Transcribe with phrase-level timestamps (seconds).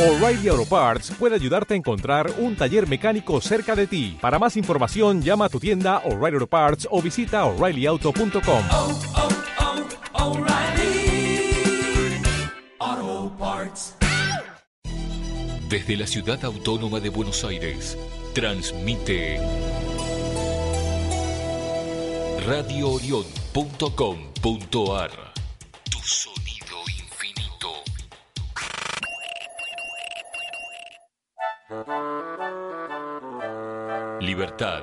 [0.00, 4.16] O'Reilly Auto Parts puede ayudarte a encontrar un taller mecánico cerca de ti.
[4.18, 8.64] Para más información, llama a tu tienda O'Reilly Auto Parts o visita oreillyauto.com.
[8.72, 8.98] oh,
[12.82, 13.94] oh, Parts.
[15.68, 17.98] Desde la ciudad autónoma de Buenos Aires,
[18.32, 19.38] transmite
[22.46, 25.10] radioorion.com.ar
[25.90, 26.49] Tu sonido
[34.20, 34.82] Libertad,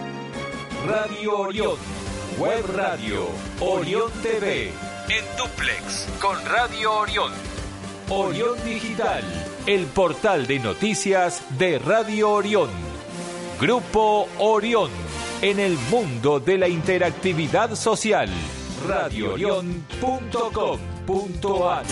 [0.88, 1.78] Radio Orión,
[2.40, 3.28] Web Radio,
[3.60, 4.72] Orión TV,
[5.12, 7.34] en duplex con Radio Orión.
[8.10, 9.22] Orión Digital,
[9.68, 12.70] el portal de noticias de Radio Orión.
[13.60, 14.90] Grupo Orión,
[15.42, 18.30] en el mundo de la interactividad social.
[18.88, 21.84] radioorión.com.ar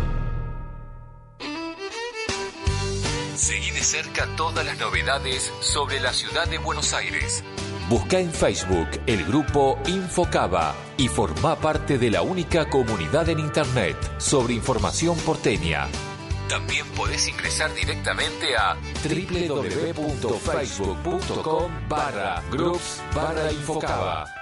[3.35, 7.43] Seguí de cerca todas las novedades sobre la ciudad de Buenos Aires.
[7.89, 13.97] Busca en Facebook el grupo Infocaba y forma parte de la única comunidad en Internet
[14.19, 15.87] sobre información porteña.
[16.49, 24.36] También podés ingresar directamente a www.facebook.com barra groups barra Infocaba.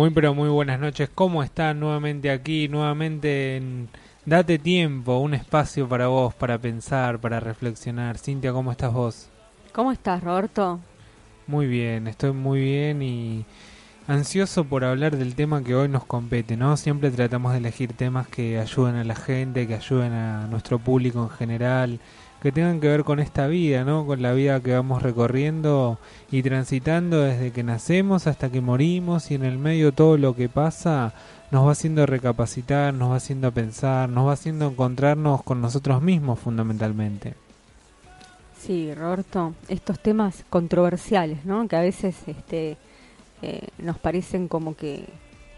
[0.00, 1.10] Muy pero muy buenas noches.
[1.14, 2.68] ¿Cómo están nuevamente aquí?
[2.68, 3.90] Nuevamente en
[4.24, 8.16] Date tiempo, un espacio para vos, para pensar, para reflexionar.
[8.16, 9.28] Cintia, ¿cómo estás vos?
[9.74, 10.80] ¿Cómo estás, Roberto?
[11.46, 13.44] Muy bien, estoy muy bien y
[14.08, 16.78] ansioso por hablar del tema que hoy nos compete, ¿no?
[16.78, 21.24] Siempre tratamos de elegir temas que ayuden a la gente, que ayuden a nuestro público
[21.24, 22.00] en general,
[22.40, 24.06] que tengan que ver con esta vida, ¿no?
[24.06, 25.98] Con la vida que vamos recorriendo
[26.30, 30.48] y transitando desde que nacemos hasta que morimos y en el medio todo lo que
[30.48, 31.12] pasa
[31.50, 36.38] nos va haciendo recapacitar, nos va haciendo pensar, nos va haciendo encontrarnos con nosotros mismos
[36.38, 37.34] fundamentalmente.
[38.58, 41.66] Sí, Roberto, estos temas controversiales, ¿no?
[41.66, 42.76] Que a veces este,
[43.42, 45.06] eh, nos parecen como que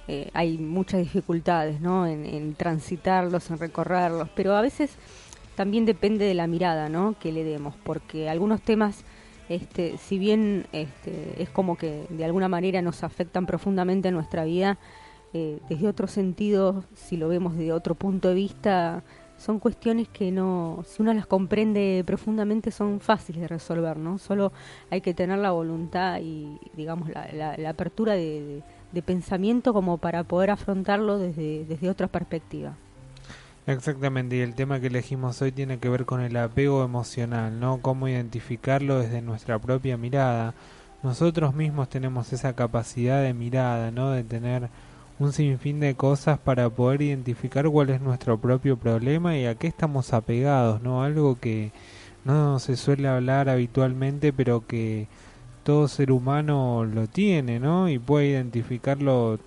[0.08, 2.06] eh, hay muchas dificultades, ¿no?
[2.06, 4.90] En, en transitarlos, en recorrerlos, pero a veces
[5.54, 7.14] también depende de la mirada ¿no?
[7.18, 9.04] que le demos, porque algunos temas,
[9.48, 14.44] este, si bien este, es como que de alguna manera nos afectan profundamente en nuestra
[14.44, 14.78] vida,
[15.34, 19.02] eh, desde otro sentido, si lo vemos desde otro punto de vista,
[19.38, 24.18] son cuestiones que no, si uno las comprende profundamente, son fáciles de resolver, ¿no?
[24.18, 24.52] Solo
[24.90, 28.62] hay que tener la voluntad y, digamos, la, la, apertura de,
[28.92, 32.76] de, pensamiento como para poder afrontarlo desde, desde otra perspectiva.
[33.66, 37.78] Exactamente, y el tema que elegimos hoy tiene que ver con el apego emocional, ¿no?
[37.80, 40.54] Cómo identificarlo desde nuestra propia mirada.
[41.04, 44.10] Nosotros mismos tenemos esa capacidad de mirada, ¿no?
[44.10, 44.68] De tener
[45.20, 49.68] un sinfín de cosas para poder identificar cuál es nuestro propio problema y a qué
[49.68, 51.04] estamos apegados, ¿no?
[51.04, 51.70] Algo que
[52.24, 55.06] no se suele hablar habitualmente, pero que
[55.64, 57.88] todo ser humano lo tiene, ¿no?
[57.88, 59.38] Y puede identificarlo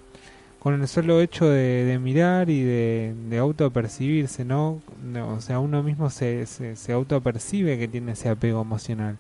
[0.66, 4.82] con el solo hecho de, mirar y de, de autopercibirse, ¿no?
[5.30, 9.20] O sea, uno mismo se, se, se autopercibe que tiene ese apego emocional.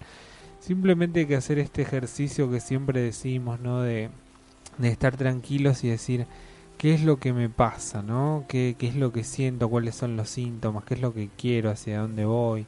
[0.59, 3.81] Simplemente hay que hacer este ejercicio que siempre decimos, ¿no?
[3.81, 4.09] De,
[4.79, 6.25] de estar tranquilos y decir
[6.79, 8.45] qué es lo que me pasa, ¿no?
[8.47, 9.69] ¿Qué, ¿Qué es lo que siento?
[9.69, 10.83] ¿Cuáles son los síntomas?
[10.83, 11.69] ¿Qué es lo que quiero?
[11.69, 12.65] ¿Hacia dónde voy?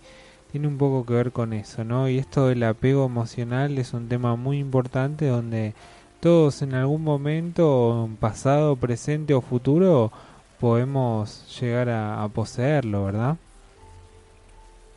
[0.52, 2.08] Tiene un poco que ver con eso, ¿no?
[2.10, 5.74] Y esto del apego emocional es un tema muy importante donde
[6.20, 10.12] todos en algún momento, pasado, presente o futuro,
[10.60, 13.38] podemos llegar a, poseerlo, ¿verdad?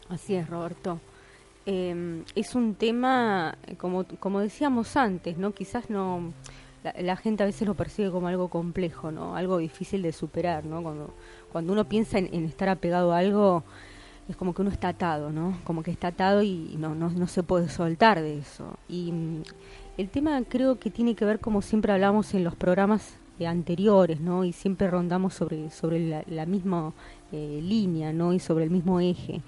[0.08, 0.98] Así es, Roberto.
[1.66, 5.52] Em, es un tema, como, como decíamos antes, ¿no?
[5.52, 6.32] Quizás no...
[6.98, 9.36] La, gente a veces lo percibe como algo complejo, ¿no?
[9.36, 10.82] Algo difícil de superar, ¿no?
[10.82, 11.12] Cuando,
[11.52, 13.64] cuando uno piensa en, en estar apegado a algo,
[14.30, 15.58] es como que uno está atado, ¿no?
[15.64, 18.78] Como que está atado y no, no, no se puede soltar de eso.
[18.88, 19.12] Y
[20.00, 24.18] el tema creo que tiene que ver, como siempre hablamos en los programas eh, anteriores,
[24.18, 24.44] ¿no?
[24.44, 26.94] Y siempre rondamos sobre, sobre la, misma
[27.32, 28.32] eh, línea, ¿no?
[28.32, 29.42] Y sobre el mismo eje.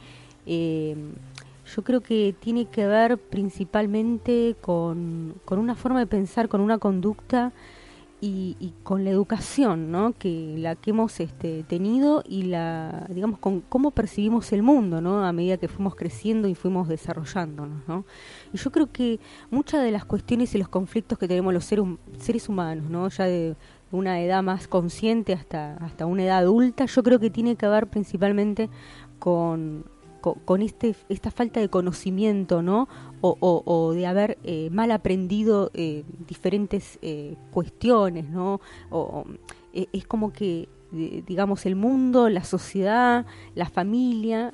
[0.45, 0.95] Eh,
[1.75, 6.77] yo creo que tiene que ver principalmente con, con una forma de pensar, con una
[6.77, 7.53] conducta
[8.25, 10.13] y, con la educación ¿no?
[10.13, 15.25] que la que hemos este, tenido y la digamos con cómo percibimos el mundo ¿no?
[15.25, 18.05] a medida que fuimos creciendo y fuimos desarrollándonos ¿no?
[18.53, 19.19] y yo creo que
[19.51, 21.85] muchas de las cuestiones y los conflictos que tenemos los seres,
[22.19, 23.09] seres humanos ¿no?
[23.09, 23.57] ya de
[23.91, 27.89] una edad más consciente hasta hasta una edad adulta yo creo que tiene que ver
[27.89, 28.71] principalmente
[29.19, 29.85] con
[30.23, 32.89] con, este, esta falta de conocimiento, ¿no?
[33.25, 38.61] O, de haber eh, mal aprendido eh, diferentes eh, cuestiones, ¿no?
[39.73, 43.25] Es como que, digamos, el mundo, la sociedad,
[43.55, 44.53] la familia,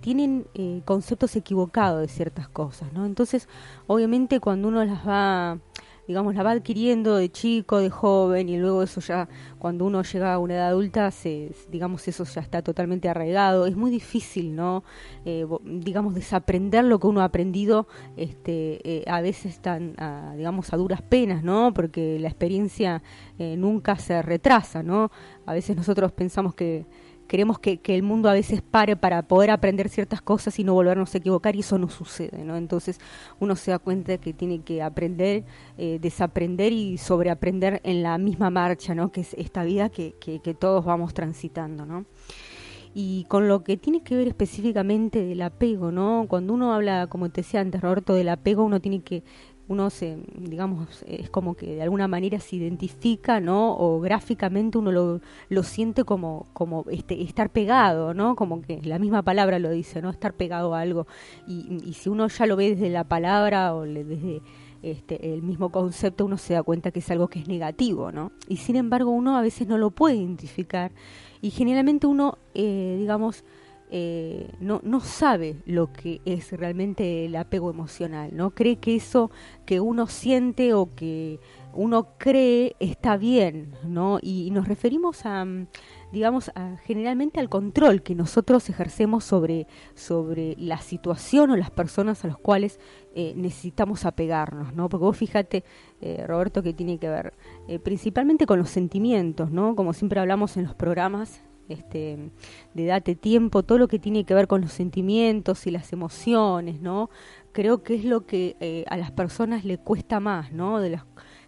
[0.00, 0.46] tienen
[0.84, 3.06] conceptos equivocados de ciertas cosas, ¿no?
[3.06, 3.48] Entonces,
[3.86, 5.58] obviamente, cuando uno las va
[6.08, 10.32] digamos, la va adquiriendo de chico, de joven, y luego eso ya, cuando uno llega
[10.32, 13.66] a una edad adulta, se, digamos, eso ya está totalmente arraigado.
[13.66, 14.84] Es muy difícil, ¿no?
[15.26, 17.86] Eh, digamos, desaprender lo que uno ha aprendido,
[18.16, 19.94] este, eh, a veces tan,
[20.36, 21.74] digamos, a duras penas, ¿no?
[21.74, 23.02] Porque la experiencia
[23.38, 25.10] eh, nunca se retrasa, ¿no?
[25.44, 26.86] A veces nosotros pensamos que
[27.28, 31.14] queremos que, el mundo a veces pare para poder aprender ciertas cosas y no volvernos
[31.14, 32.56] a equivocar y eso no sucede, ¿no?
[32.56, 32.98] Entonces
[33.38, 35.44] uno se da cuenta que tiene que aprender,
[35.76, 39.12] eh, desaprender y sobreaprender en la misma marcha, ¿no?
[39.12, 42.06] Que es esta vida que, que, que todos vamos transitando, ¿no?
[42.94, 46.24] y con lo que tiene que ver específicamente del apego, ¿no?
[46.26, 49.22] Cuando uno habla, como te decía antes, Roberto, del apego, uno tiene que
[49.68, 53.76] uno se, digamos, es como que de alguna manera se identifica, ¿no?
[53.76, 55.20] O gráficamente uno lo,
[55.50, 58.34] lo siente como, como este, estar pegado, ¿no?
[58.34, 60.10] Como que la misma palabra lo dice, ¿no?
[60.10, 61.06] Estar pegado a algo.
[61.46, 64.40] Y, y si uno ya lo ve desde la palabra o desde
[64.82, 68.32] este, el mismo concepto, uno se da cuenta que es algo que es negativo, ¿no?
[68.48, 70.92] Y sin embargo uno a veces no lo puede identificar.
[71.40, 73.44] Y generalmente uno, eh, digamos,
[73.90, 78.50] eh, no, sabe lo que es realmente el apego emocional, ¿no?
[78.50, 79.30] Cree que eso
[79.64, 81.40] que uno siente o que
[81.72, 84.18] uno cree está bien, ¿no?
[84.20, 85.66] Y, nos referimos a, mm,
[86.12, 86.50] digamos,
[86.84, 92.38] generalmente al control que nosotros ejercemos sobre, sobre la situación o las personas a las
[92.38, 92.80] cuales
[93.14, 94.88] eh, necesitamos apegarnos, ¿no?
[94.88, 95.64] Porque vos fíjate,
[96.00, 97.34] eh, Roberto, que tiene que ver
[97.66, 99.74] eh, principalmente con los sentimientos, ¿no?
[99.74, 102.30] Como siempre hablamos en los programas, este,
[102.74, 106.80] de date tiempo, todo lo que tiene que ver con los sentimientos y las emociones,
[106.80, 107.10] ¿no?
[107.52, 110.78] Creo que es lo que a las personas le cuesta más, ¿no?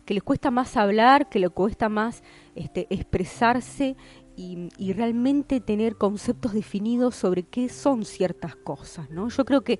[0.05, 2.23] Que les cuesta más hablar, que les cuesta más
[2.55, 3.97] este, expresarse
[4.37, 9.29] y, realmente tener conceptos definidos sobre qué son ciertas cosas, ¿no?
[9.29, 9.79] Yo creo que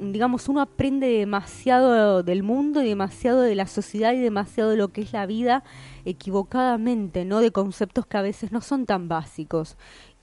[0.00, 4.88] digamos, uno aprende demasiado del mundo y demasiado de la sociedad y demasiado de lo
[4.88, 5.64] que es la vida
[6.04, 7.40] equivocadamente, ¿no?
[7.40, 9.76] De conceptos que a veces no son tan básicos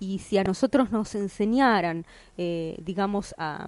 [0.03, 2.06] y si a nosotros nos enseñaran,
[2.38, 3.68] eh, digamos, a,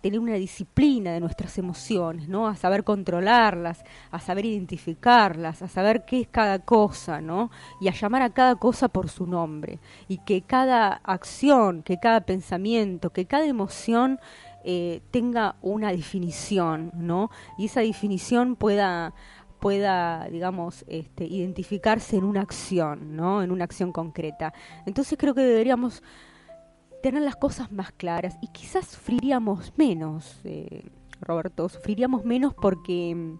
[0.00, 2.46] tener una disciplina de nuestras emociones, ¿no?
[2.46, 7.50] A saber controlarlas, a saber identificarlas, a saber qué es cada cosa, ¿no?
[7.80, 9.78] Y a llamar a cada cosa por su nombre.
[10.08, 14.20] Y que cada acción, que cada pensamiento, que cada emoción
[14.64, 17.30] eh, tenga una definición, ¿no?
[17.58, 19.14] Y esa definición pueda
[19.60, 23.42] pueda, digamos, este, identificarse en una acción, ¿no?
[23.42, 24.52] En una acción concreta.
[24.84, 26.02] Entonces creo que deberíamos
[27.02, 30.84] tener las cosas más claras y quizás sufriríamos menos, eh,
[31.20, 33.36] Roberto, sufriríamos menos porque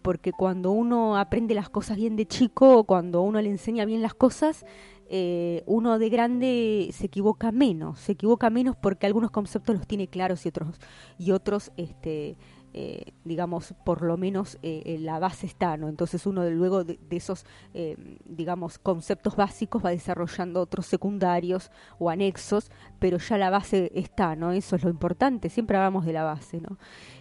[0.00, 4.12] porque cuando uno aprende las cosas bien de chico, cuando uno le enseña bien las
[4.12, 4.66] cosas,
[5.08, 10.08] eh, uno de grande se equivoca menos, se equivoca menos porque algunos conceptos los tiene
[10.08, 10.80] claros y otros
[11.18, 12.36] y otros este
[12.76, 15.88] eh, digamos, por lo menos eh, la base está, ¿no?
[15.88, 21.70] Entonces uno luego de, esos, eh, digamos, conceptos básicos va desarrollando otros secundarios
[22.00, 24.50] o anexos, pero ya la base está, ¿no?
[24.50, 26.76] Eso es lo importante, siempre hablamos de la base, ¿no?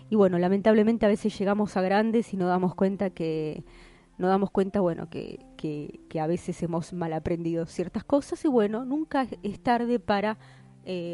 [0.09, 3.63] Y bueno, lamentablemente a veces llegamos a grandes y nos damos cuenta que
[4.17, 8.49] nos damos cuenta, bueno, que, que, que a veces hemos mal aprendido ciertas cosas y
[8.49, 10.37] bueno, nunca es tarde para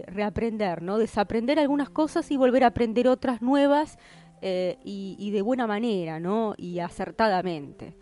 [0.08, 0.98] reaprender, ¿no?
[0.98, 4.00] Desaprender algunas cosas y volver a aprender otras nuevas
[4.41, 6.53] eh, y, de buena manera, ¿no?
[6.58, 7.96] Y acertadamente.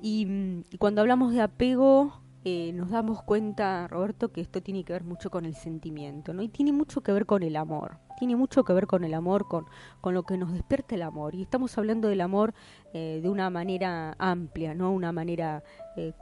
[0.00, 4.92] Y, mm, cuando hablamos de apego, eh, nos damos cuenta, Roberto, que esto tiene que
[4.92, 6.42] ver mucho con el sentimiento, ¿no?
[6.42, 7.98] Y tiene mucho que ver con el amor.
[8.22, 9.66] Tiene mucho que ver con el amor, con,
[10.00, 11.34] con lo que nos despierta el amor.
[11.34, 12.54] Y estamos hablando del amor
[12.94, 15.64] eh, de una manera amplia, no una manera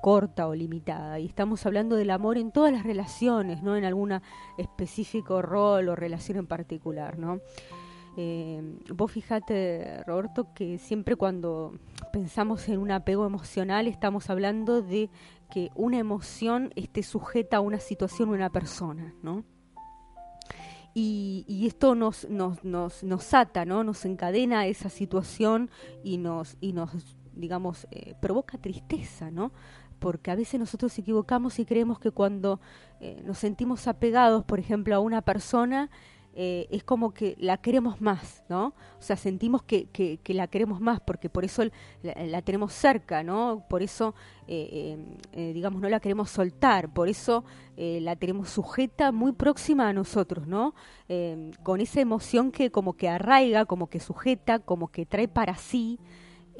[0.00, 1.18] corta o limitada.
[1.18, 4.18] Y estamos hablando del amor en todas las relaciones, no en algún
[4.56, 7.40] específico rol o relación en particular, ¿no?
[8.16, 11.74] Eh, vos fijate, Roberto, que siempre cuando
[12.14, 15.10] pensamos en un apego emocional estamos hablando de
[15.50, 19.44] que una emoción esté sujeta a una situación o una persona, ¿no?
[20.92, 23.84] Y, esto nos, nos, nos, nos, ata, ¿no?
[23.84, 25.70] Nos encadena a esa situación
[26.02, 29.52] y nos, y nos digamos, eh, provoca tristeza, ¿no?
[29.98, 32.60] Porque a veces nosotros equivocamos y creemos que cuando
[33.00, 35.90] eh, nos sentimos apegados, por ejemplo, a una persona,
[36.32, 38.66] eh, es como que la queremos más, ¿no?
[38.68, 41.64] O sea, sentimos que, que, la queremos más porque por eso
[42.02, 43.64] la, tenemos cerca, ¿no?
[43.68, 44.14] Por eso,
[44.46, 44.96] eh,
[45.32, 47.44] eh, digamos, no la queremos soltar, por eso
[47.76, 50.74] la tenemos sujeta muy próxima a nosotros, ¿no?
[51.62, 55.98] con esa emoción que como que arraiga, como que sujeta, como que trae para sí.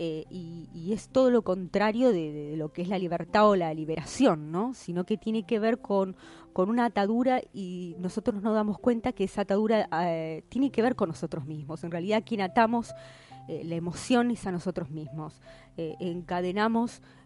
[0.03, 4.73] Y, es todo lo contrario de, lo que es la libertad o la liberación, ¿no?
[4.75, 6.17] Sino que tiene que ver con,
[6.53, 10.97] con una atadura y nosotros nos damos cuenta que esa atadura eh, tiene que ver
[10.97, 11.85] con nosotros mismos.
[11.85, 12.95] En realidad quien atamos
[13.49, 15.41] eh, la emoción es a nosotros mismos.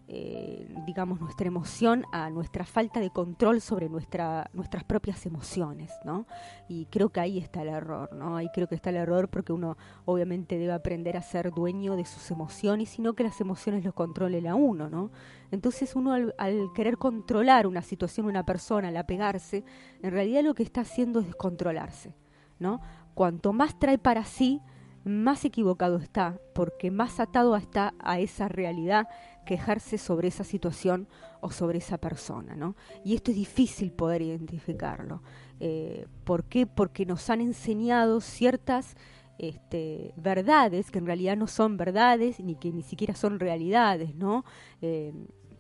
[0.07, 6.27] Eh, digamos, nuestra emoción a nuestra falta de control sobre nuestra, nuestras propias emociones, ¿no?
[6.69, 8.37] Y creo que ahí está el error, ¿no?
[8.37, 12.05] Ahí creo que está el error porque uno obviamente debe aprender a ser dueño de
[12.05, 15.11] sus emociones, sino que las emociones los controlen a uno, ¿no?
[15.51, 16.35] Entonces uno al,
[16.75, 19.65] querer controlar una situación, una persona, al apegarse,
[20.03, 22.15] en realidad lo que está haciendo es descontrolarse,
[22.59, 22.83] ¿no?
[23.15, 24.61] Cuanto más trae para sí,
[25.05, 29.09] más equivocado está, porque más atado está a esa realidad
[29.45, 31.09] que ejerce sobre esa situación
[31.41, 32.77] o sobre esa persona, ¿no?
[33.05, 35.23] Y esto es difícil poder identificarlo.
[35.61, 36.67] Eh, ¿Por qué?
[36.67, 38.97] Porque nos han enseñado ciertas
[39.39, 44.45] este, verdades que en realidad no son verdades ni que ni siquiera son realidades, ¿no?
[44.81, 45.13] Eh,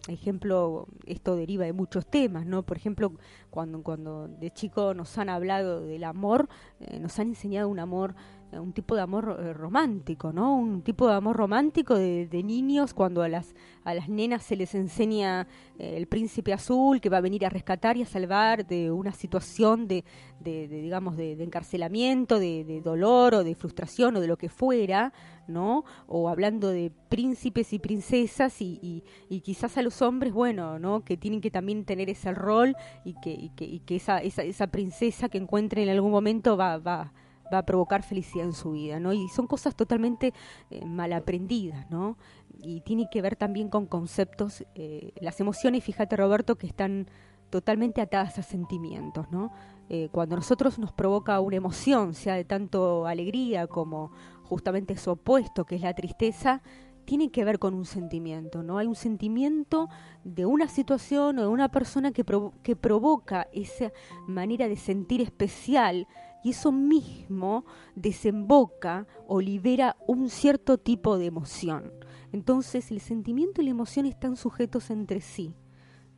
[0.08, 2.62] ejemplo, esto deriva de muchos temas, ¿no?
[2.62, 3.12] Por ejemplo,
[3.50, 6.48] cuando, cuando de chico nos han hablado del amor,
[6.80, 8.14] eh, nos han enseñado un amor
[8.60, 10.56] un tipo de amor eh, romántico, ¿no?
[10.56, 14.74] Un tipo de amor romántico de, niños cuando a las, a las nenas se les
[14.74, 15.46] enseña
[15.78, 19.12] eh, el príncipe azul que va a venir a rescatar y a salvar de una
[19.12, 20.04] situación de,
[20.40, 25.12] de, digamos, de, encarcelamiento, de, dolor o de frustración o de lo que fuera,
[25.48, 25.84] ¿no?
[26.06, 31.04] O hablando de príncipes y princesas y, y, y quizás a los hombres, bueno, ¿no?
[31.04, 34.66] Que tienen que también tener ese rol y que, y que, que esa, esa, esa
[34.66, 37.12] princesa que encuentren en algún momento va, va,
[37.52, 39.12] va a provocar felicidad en su vida, ¿no?
[39.12, 40.32] Y son cosas totalmente
[40.70, 42.16] eh, mal aprendidas, ¿no?
[42.60, 47.08] Y tiene que ver también con conceptos, eh, las emociones, fíjate Roberto, que están
[47.50, 49.52] totalmente atadas a sentimientos, ¿no?
[49.88, 54.10] Eh, cuando nosotros nos provoca una emoción, sea de tanto alegría como
[54.44, 56.62] justamente su opuesto, que es la tristeza,
[57.04, 58.78] tiene que ver con un sentimiento, ¿no?
[58.78, 59.88] Hay un sentimiento
[60.24, 62.24] de una situación o de una persona que,
[62.62, 63.92] que provoca esa
[64.26, 66.08] manera de sentir especial
[66.44, 67.64] y eso mismo
[67.96, 71.92] desemboca o libera un cierto tipo de emoción.
[72.32, 75.54] Entonces el sentimiento y la emoción están sujetos entre sí.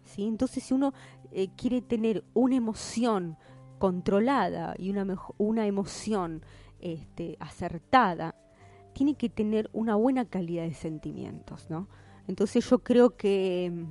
[0.03, 0.25] ¿sí?
[0.27, 0.93] Entonces si uno
[1.31, 3.39] eh, quiere tener una emoción
[3.79, 5.07] controlada y una,
[5.39, 6.43] una emoción
[6.81, 8.35] este, acertada,
[8.93, 11.89] tiene que tener una buena calidad de sentimientos, ¿no?
[12.29, 13.87] Entonces yo creo que,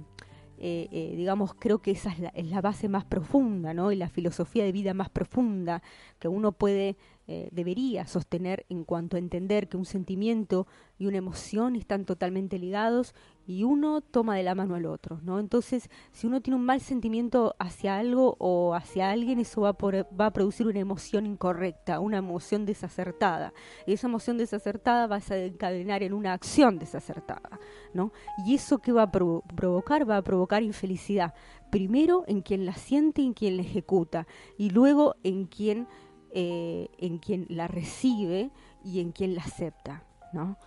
[0.57, 3.91] eh, eh, digamos, creo que esa es la, es la, base más profunda, ¿no?
[3.91, 5.81] Y la filosofía de vida más profunda
[6.19, 6.97] que uno puede,
[7.27, 10.67] eh, debería sostener en cuanto a entender que un sentimiento
[10.99, 13.15] y una emoción están totalmente ligados
[13.47, 15.39] y uno toma de la mano al otro, ¿no?
[15.39, 19.95] Entonces, si uno tiene un mal sentimiento hacia algo o hacia alguien, eso va por,
[20.19, 23.53] va a producir una emoción incorrecta, una emoción desacertada.
[23.85, 27.59] Y esa emoción desacertada va a desencadenar en una acción desacertada,
[27.93, 28.11] ¿no?
[28.45, 31.33] Y eso que va a provo provocar, va a provocar infelicidad.
[31.69, 35.87] Primero en quien la siente y en quien la ejecuta, y luego en quien,
[36.37, 38.51] eh, en quien la recibe
[38.83, 40.57] y en quien la acepta, ¿no?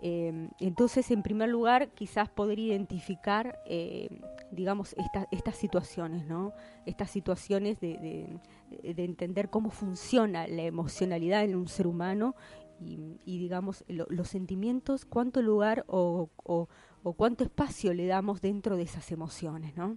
[0.00, 4.08] Eh, entonces, en primer lugar, quizás poder identificar, eh,
[4.50, 6.52] digamos, esta, estas situaciones, ¿no?
[6.84, 8.40] Estas situaciones de,
[8.72, 12.34] de, de, entender cómo funciona la emocionalidad en un ser humano
[12.80, 16.68] y, y digamos, lo, los sentimientos, cuánto lugar o, o,
[17.04, 19.96] o, cuánto espacio le damos dentro de esas emociones, ¿no?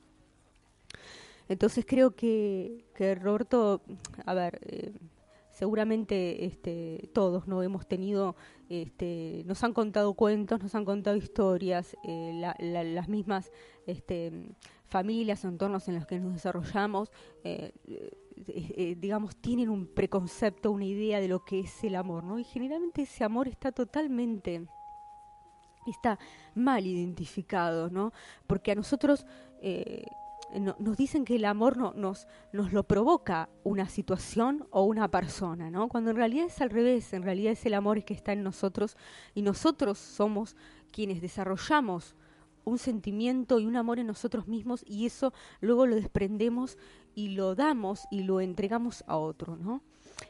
[1.51, 2.85] Entonces creo que,
[3.21, 3.81] Roberto,
[4.25, 4.93] a ver, eh,
[5.49, 8.37] seguramente este, todos no hemos tenido,
[8.69, 13.51] este, nos han contado cuentos, nos han contado historias, eh, la, la, las mismas
[13.85, 14.31] este,
[14.85, 17.11] familias, entornos en los que nos desarrollamos,
[17.43, 17.73] eh,
[18.97, 22.39] digamos, tienen un preconcepto, una idea de lo que es el amor, ¿no?
[22.39, 24.65] Y generalmente ese amor está totalmente
[25.85, 26.17] está
[26.55, 28.13] mal identificado, ¿no?
[28.47, 29.25] Porque a nosotros
[30.59, 35.09] no, nos dicen que el amor no, nos, nos lo provoca una situación o una
[35.09, 35.87] persona, ¿no?
[35.87, 38.97] Cuando en realidad es al revés, en realidad es el amor que está en nosotros
[39.33, 40.55] y nosotros somos
[40.91, 42.15] quienes desarrollamos
[42.63, 46.77] un sentimiento y un amor en nosotros mismos y eso luego lo desprendemos
[47.15, 49.81] y lo damos y lo entregamos a otro, ¿no?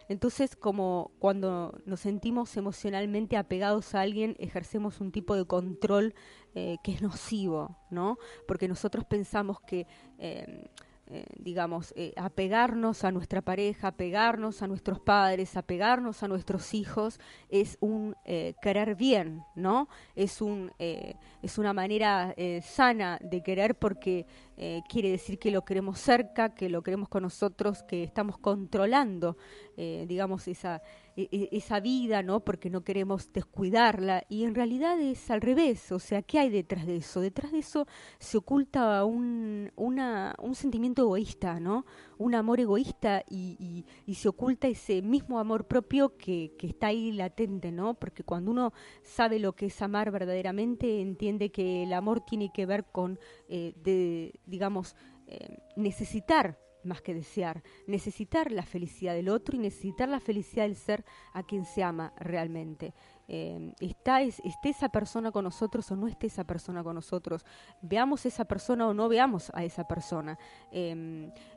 [0.10, 6.14] Entonces, como cuando nos sentimos emocionalmente apegados a alguien, ejercemos un tipo de control
[6.56, 8.18] eh, que es nocivo, ¿no?
[8.48, 10.70] Porque nosotros pensamos que eh,
[11.14, 17.20] eh, digamos, eh, apegarnos a nuestra pareja, apegarnos a nuestros padres, apegarnos a nuestros hijos,
[17.50, 18.16] es un
[18.62, 19.90] querer bien, ¿no?
[20.16, 24.26] Es, un, es una manera sana de querer porque
[24.58, 29.38] eh, quiere decir que lo queremos cerca, que lo queremos con nosotros, que estamos controlando,
[29.78, 30.82] eh, digamos, esa,
[31.16, 32.42] e, esa vida, ¿no?
[32.42, 36.86] Porque no queremos descuidarla y en realidad es al revés, o sea, ¿qué hay detrás
[36.86, 37.22] de eso?
[37.22, 37.88] Detrás de eso
[38.20, 41.86] se oculta un, una, un sentimiento egoísta, ¿no?
[42.22, 47.96] Un amor egoísta y, se oculta ese mismo amor propio que, está ahí latente, ¿no?
[47.96, 52.68] Porque cuando uno sabe lo que es amar verdaderamente, entiende que el amor tiene que
[52.68, 59.56] ver con, eh, de, digamos, eh, necesitar más que desear, necesitar la felicidad del otro
[59.56, 62.94] y necesitar la felicidad del ser a quien se ama realmente.
[63.28, 67.46] Eh, está es, esté esa persona con nosotros o no esté esa persona con nosotros,
[67.82, 70.38] veamos esa persona o no veamos a esa persona.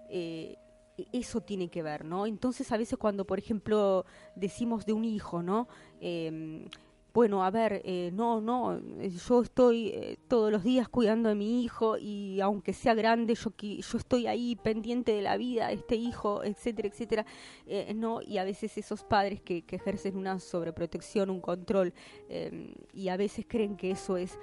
[0.09, 0.57] Eh,
[1.12, 2.27] eso tiene que ver, ¿no?
[2.27, 4.05] Entonces a veces cuando, por ejemplo,
[4.37, 5.69] decimos de un hijo, ¿no?
[7.14, 11.37] Bueno, a ver, eh, no, no, eh, yo estoy eh, todos los días cuidando de
[11.37, 15.74] mi hijo y aunque sea grande, yo, yo estoy ahí pendiente de la vida de
[15.74, 17.27] este hijo, etcétera, etcétera,
[17.94, 21.94] no, y a veces esos padres que, que ejercen una sobreprotección, un control,
[22.92, 24.37] y a veces creen que eso es,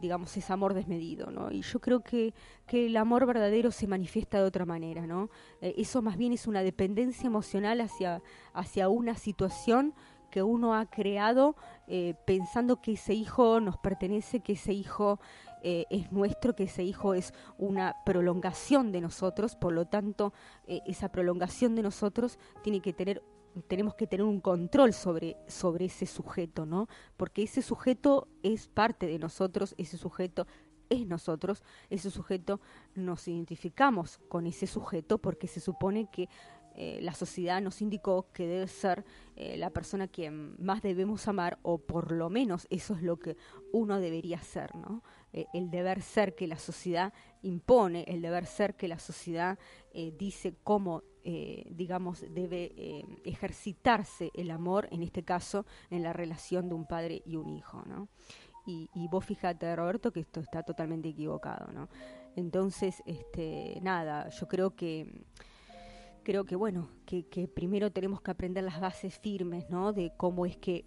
[0.00, 1.52] digamos, es amor desmedido, ¿no?
[1.52, 2.32] Y yo creo que,
[2.66, 5.28] que el amor verdadero se manifiesta de otra manera, ¿no?
[5.60, 8.22] eso más bien es una dependencia emocional hacia,
[8.54, 9.94] hacia una situación
[10.36, 15.18] que uno ha creado eh, pensando que ese hijo nos pertenece, que ese hijo
[15.62, 20.34] eh, es nuestro, que ese hijo es una prolongación de nosotros, por lo tanto
[20.66, 23.22] eh, esa prolongación de nosotros tiene que tener
[23.66, 26.88] tenemos que tener un control sobre, sobre ese sujeto, ¿no?
[27.16, 30.46] Porque ese sujeto es parte de nosotros, ese sujeto
[30.90, 32.60] es nosotros, ese sujeto
[32.94, 36.28] nos identificamos con ese sujeto porque se supone que
[36.78, 39.02] eh, la sociedad nos indicó que debe ser
[39.34, 43.38] eh, la persona quien más debemos amar o por lo menos eso es lo que
[43.72, 45.02] uno debería ser, ¿no?
[45.32, 49.58] Eh, el deber ser que la sociedad impone, el deber ser que la sociedad
[50.18, 56.86] dice cómo, digamos, debe ejercitarse el amor, en este caso, en la relación de un
[56.86, 58.08] padre y un hijo, ¿no?
[58.66, 61.88] Y, y, vos fíjate, Roberto, que esto está totalmente equivocado, ¿no?
[62.34, 65.24] Entonces, este, nada, yo creo que
[66.26, 69.92] creo que bueno, que, primero tenemos que aprender las bases firmes, ¿no?
[69.92, 70.84] De cómo es que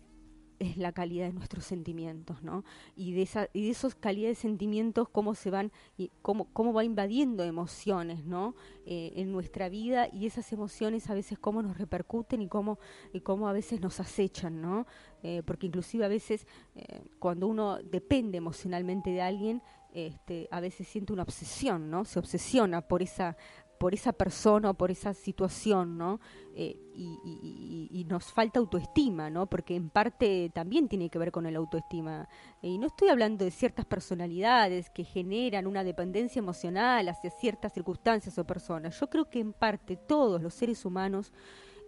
[0.59, 2.65] es la calidad de nuestros sentimientos, ¿no?
[2.97, 6.73] Y de esa, y de esos calidades de sentimientos cómo se van y cómo, cómo
[6.73, 8.53] va invadiendo emociones, ¿no?
[8.85, 12.77] Eh, en nuestra vida y esas emociones a veces cómo nos repercuten y cómo
[13.13, 14.87] y cómo a veces nos acechan, ¿no?
[15.23, 19.61] Eh, porque inclusive a veces eh, cuando uno depende emocionalmente de alguien,
[19.93, 22.03] este, a veces siente una obsesión, ¿no?
[22.03, 23.37] Se obsesiona por esa
[23.79, 26.19] por esa persona o por esa situación, ¿no?
[26.53, 29.45] Eh, y, nos falta autoestima, ¿no?
[29.45, 32.27] Porque en parte también tiene que ver con el autoestima.
[32.61, 38.37] Y no estoy hablando de ciertas personalidades que generan una dependencia emocional hacia ciertas circunstancias
[38.37, 38.99] o personas.
[38.99, 41.31] Yo creo que en parte todos los seres humanos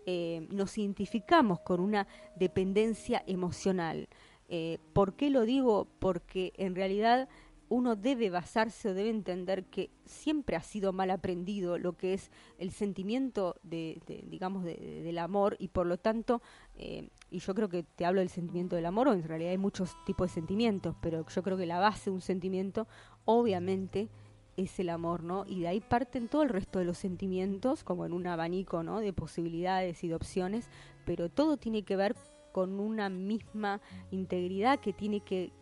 [0.06, 4.08] eh, nos identificamos con una dependencia emocional.
[4.47, 5.88] Eh, ¿Por qué lo digo?
[5.99, 7.30] Porque en realidad
[7.71, 12.29] uno debe basarse o debe entender que siempre ha sido mal aprendido lo que es
[12.57, 16.41] el sentimiento de, digamos del amor y por lo tanto
[16.75, 19.57] eh, y yo creo que te hablo del sentimiento del amor o en realidad hay
[19.57, 22.89] muchos tipos de sentimientos pero yo creo que la base de un sentimiento
[23.23, 24.10] obviamente
[24.57, 25.45] es el amor, ¿no?
[25.47, 28.99] Y de ahí parten todo el resto de los sentimientos, como en un abanico, ¿no?
[28.99, 30.69] De posibilidades y de opciones,
[31.05, 32.17] pero todo tiene que ver
[32.51, 33.79] con una misma
[34.12, 35.53] integridad que tiene que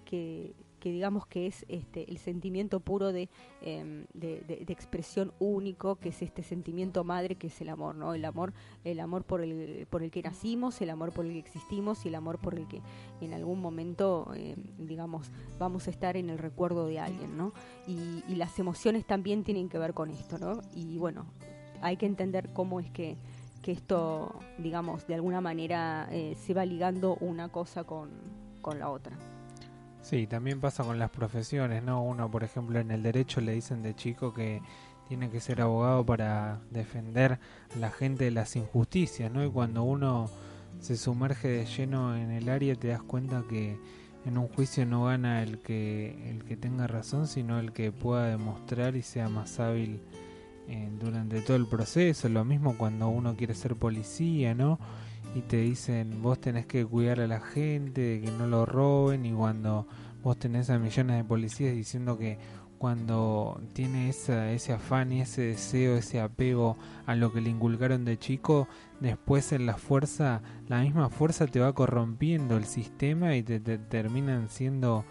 [0.79, 3.25] que digamos que es este, el sentimiento puro em,
[4.13, 8.13] de, de, expresión único, que es este sentimiento madre, que es el amor, ¿no?
[8.13, 11.39] El amor, el amor por el, por el que nacimos, el amor por el que
[11.39, 12.81] existimos y el amor por el que
[13.21, 17.53] en algún momento, em, digamos, vamos a estar en el recuerdo de alguien, ¿no?
[17.87, 20.61] Y, las emociones también tienen que ver con esto, ¿no?
[20.73, 21.25] Y bueno,
[21.81, 23.17] hay que entender cómo es que
[23.61, 28.09] que esto, digamos, de alguna manera eh, se va ligando una cosa con,
[28.61, 29.17] con la otra.
[30.01, 32.03] Sí, también pasa con las profesiones, ¿no?
[32.03, 34.61] Uno, por ejemplo, en el derecho le dicen de chico que
[35.07, 37.39] tiene que ser abogado para defender
[37.75, 39.43] a la gente de las injusticias, ¿no?
[39.43, 40.29] Y cuando uno
[40.79, 43.77] se sumerge de lleno en el área te das cuenta que
[44.25, 48.27] en un juicio no gana el que el que tenga razón, sino el que pueda
[48.27, 50.01] demostrar y sea más hábil
[50.67, 52.29] eh, durante todo el proceso.
[52.29, 54.79] Lo mismo cuando uno quiere ser policía, ¿no?
[55.35, 59.25] Y te dicen vos tenés que cuidar a la gente, de que no lo roben
[59.25, 59.87] y cuando
[60.23, 62.37] vos tenés a millones de policías diciendo que
[62.79, 68.05] cuando tiene esa, ese afán y ese deseo, ese apego a lo que le inculcaron
[68.05, 68.69] de chico,
[69.01, 74.47] después en la fuerza, la misma fuerza te va corrompiendo el sistema y te, terminan
[74.47, 75.03] siendo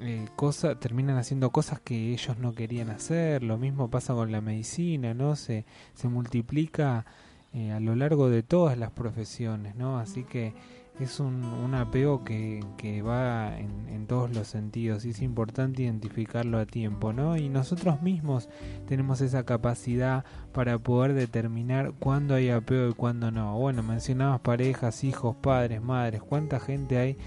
[0.00, 3.42] eh, cosas, terminan haciendo cosas que ellos no querían hacer.
[3.42, 5.36] Lo mismo pasa con la medicina, ¿no?
[5.36, 7.06] Se, se multiplica
[7.52, 9.98] eh, a lo largo de todas las profesiones, ¿no?
[9.98, 10.54] Así que
[11.00, 16.58] es un, apego que, que va en, en, todos los sentidos y es importante identificarlo
[16.58, 17.36] a tiempo, ¿no?
[17.36, 18.48] Y nosotros mismos
[18.86, 23.58] tenemos esa capacidad para poder determinar cuándo hay apego y cuándo no.
[23.58, 27.18] Bueno, mencionabas parejas, hijos, padres, madres, cuánta gente hay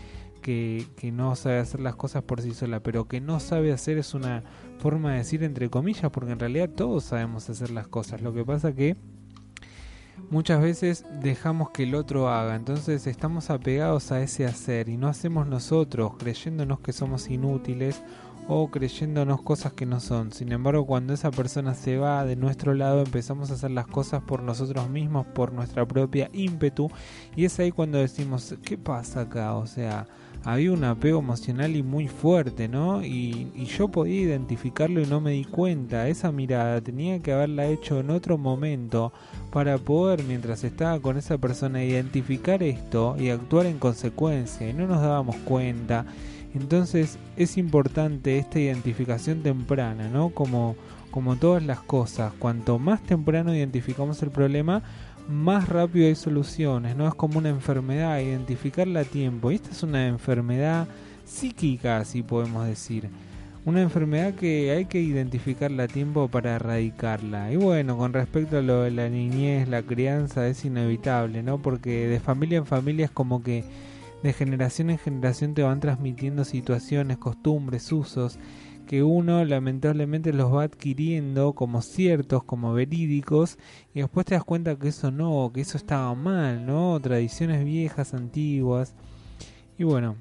[0.41, 3.97] que, que, no sabe hacer las cosas por sí sola, pero que no sabe hacer
[3.97, 4.41] es una
[4.79, 8.21] forma de decir entre comillas, porque en realidad todos sabemos hacer las cosas.
[8.21, 8.95] Lo que pasa que
[10.29, 15.07] muchas veces dejamos que el otro haga, entonces estamos apegados a ese hacer y no
[15.07, 18.01] hacemos nosotros creyéndonos que somos inútiles
[18.47, 20.31] o creyéndonos cosas que no son.
[20.31, 24.23] Sin embargo, cuando esa persona se va de nuestro lado, empezamos a hacer las cosas
[24.23, 26.89] por nosotros mismos, por nuestra propia ímpetu,
[27.35, 29.53] y es ahí cuando decimos, ¿qué pasa acá?
[29.53, 30.07] O sea,
[30.43, 33.03] había un apego emocional y muy fuerte, ¿no?
[33.03, 36.07] Y, y, yo podía identificarlo y no me di cuenta.
[36.07, 39.11] Esa mirada tenía que haberla hecho en otro momento
[39.51, 44.69] para poder, mientras estaba con esa persona, identificar esto y actuar en consecuencia.
[44.69, 46.05] Y no nos dábamos cuenta.
[46.55, 50.29] Entonces es importante esta identificación temprana, ¿no?
[50.29, 50.75] Como,
[51.11, 52.33] como todas las cosas.
[52.39, 54.81] Cuanto más temprano identificamos el problema,
[55.29, 57.07] más rápido hay soluciones, ¿no?
[57.07, 59.51] Es como una enfermedad, identificarla a tiempo.
[59.51, 60.87] Y esta es una enfermedad
[61.23, 63.09] psíquica, si podemos decir.
[63.63, 67.51] Una enfermedad que hay que identificarla a tiempo para erradicarla.
[67.51, 71.61] Y bueno, con respecto a lo de la niñez, la crianza, es inevitable, ¿no?
[71.61, 73.63] Porque de familia en familia es como que
[74.23, 78.39] de generación en generación te van transmitiendo situaciones, costumbres, usos
[78.89, 83.59] que uno lamentablemente los va adquiriendo como ciertos, como verídicos,
[83.93, 86.99] y después te das cuenta que eso no, que eso estaba mal, ¿no?
[86.99, 88.95] Tradiciones viejas, antiguas.
[89.77, 90.15] Y bueno,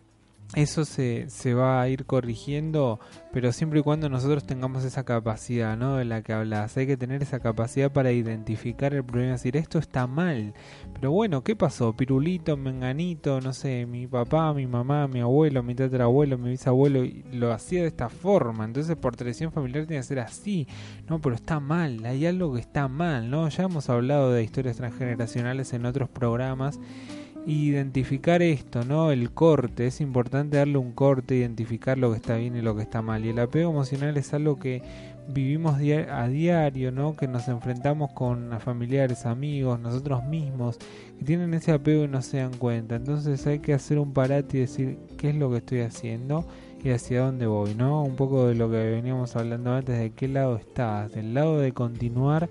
[0.55, 3.01] eso se, se va a ir corrigiendo,
[3.33, 5.97] pero siempre y cuando nosotros tengamos esa capacidad, ¿no?
[5.97, 6.75] De la que hablas.
[6.79, 10.55] Hay que tener esa capacidad para identificar el problema, decir, esto está mal.
[10.95, 11.95] Pero bueno, ¿qué pasó?
[11.95, 17.53] Pirulito, menganito, no sé, mi papá, mi mamá, mi abuelo, mi tatarabuelo, mi bisabuelo, lo
[17.53, 18.65] hacía de esta forma.
[18.65, 20.67] Entonces, por tradición familiar tiene que ser así,
[21.09, 21.21] ¿no?
[21.21, 23.49] Pero está mal, hay algo que está mal, ¿no?
[23.51, 26.81] Ya hemos hablado de historias transgeneracionales en otros programas
[27.49, 29.11] identificar esto, ¿no?
[29.11, 32.83] El corte, es importante darle un corte, identificar lo que está bien y lo que
[32.83, 33.25] está mal.
[33.25, 34.83] Y el apego emocional es algo que
[35.29, 37.17] vivimos a diario, ¿no?
[37.17, 40.79] Que nos enfrentamos con familiares, amigos, nosotros mismos,
[41.19, 42.97] que tienen ese apego y no se dan cuenta.
[42.97, 46.47] Entonces hay que hacer un parate y decir qué es lo que estoy haciendo
[46.83, 48.03] y hacia dónde voy, ¿no?
[48.03, 51.73] Un poco de lo que veníamos hablando antes, de qué lado estás, del lado de
[51.73, 52.49] continuar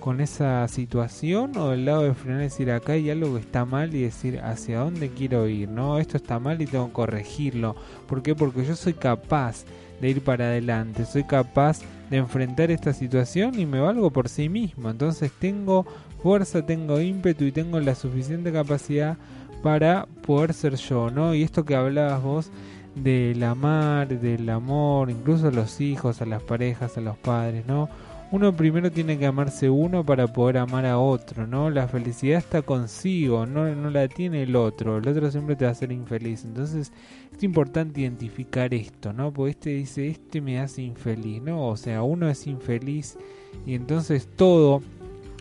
[0.00, 3.64] con esa situación o del lado de frenar y decir acá hay algo que está
[3.64, 5.98] mal y decir hacia dónde quiero ir, ¿no?
[5.98, 7.76] Esto está mal y tengo que corregirlo.
[8.08, 8.34] ¿Por qué?
[8.34, 9.64] Porque yo soy capaz
[10.00, 14.48] de ir para adelante, soy capaz de enfrentar esta situación y me valgo por sí
[14.48, 14.90] mismo.
[14.90, 15.86] Entonces tengo
[16.22, 19.16] fuerza, tengo ímpetu y tengo la suficiente capacidad
[19.62, 21.34] para poder ser yo, ¿no?
[21.34, 22.50] Y esto que hablabas vos
[22.94, 27.88] del amar, del amor, incluso a los hijos, a las parejas, a los padres, ¿no?
[28.32, 31.68] uno primero tiene que amarse uno para poder amar a otro, ¿no?
[31.68, 35.70] La felicidad está consigo, no, no la tiene el otro, el otro siempre te va
[35.70, 36.44] a hacer infeliz.
[36.44, 36.92] Entonces
[37.36, 39.32] es importante identificar esto, ¿no?
[39.32, 41.66] Porque este dice, este me hace infeliz, ¿no?
[41.66, 43.18] O sea, uno es infeliz
[43.66, 44.80] y entonces todo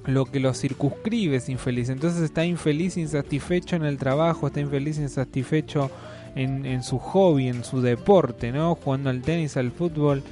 [0.05, 1.89] lo que lo circunscribe es infeliz.
[1.89, 5.91] Entonces está infeliz, insatisfecho en el trabajo, está infeliz, insatisfecho
[6.35, 8.75] en, en su hobby, en su deporte, ¿no?
[8.75, 10.23] Jugando al tenis, al fútbol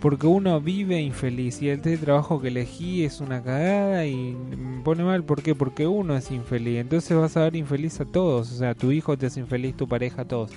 [0.00, 4.36] porque uno vive infeliz y el trabajo que elegí es una cagada y
[4.84, 5.54] pone mal, ¿por qué?
[5.54, 9.16] Porque uno es infeliz, entonces vas a ver infeliz a todos, o sea, tu hijo
[9.16, 10.50] te hace infeliz, tu pareja, a todos.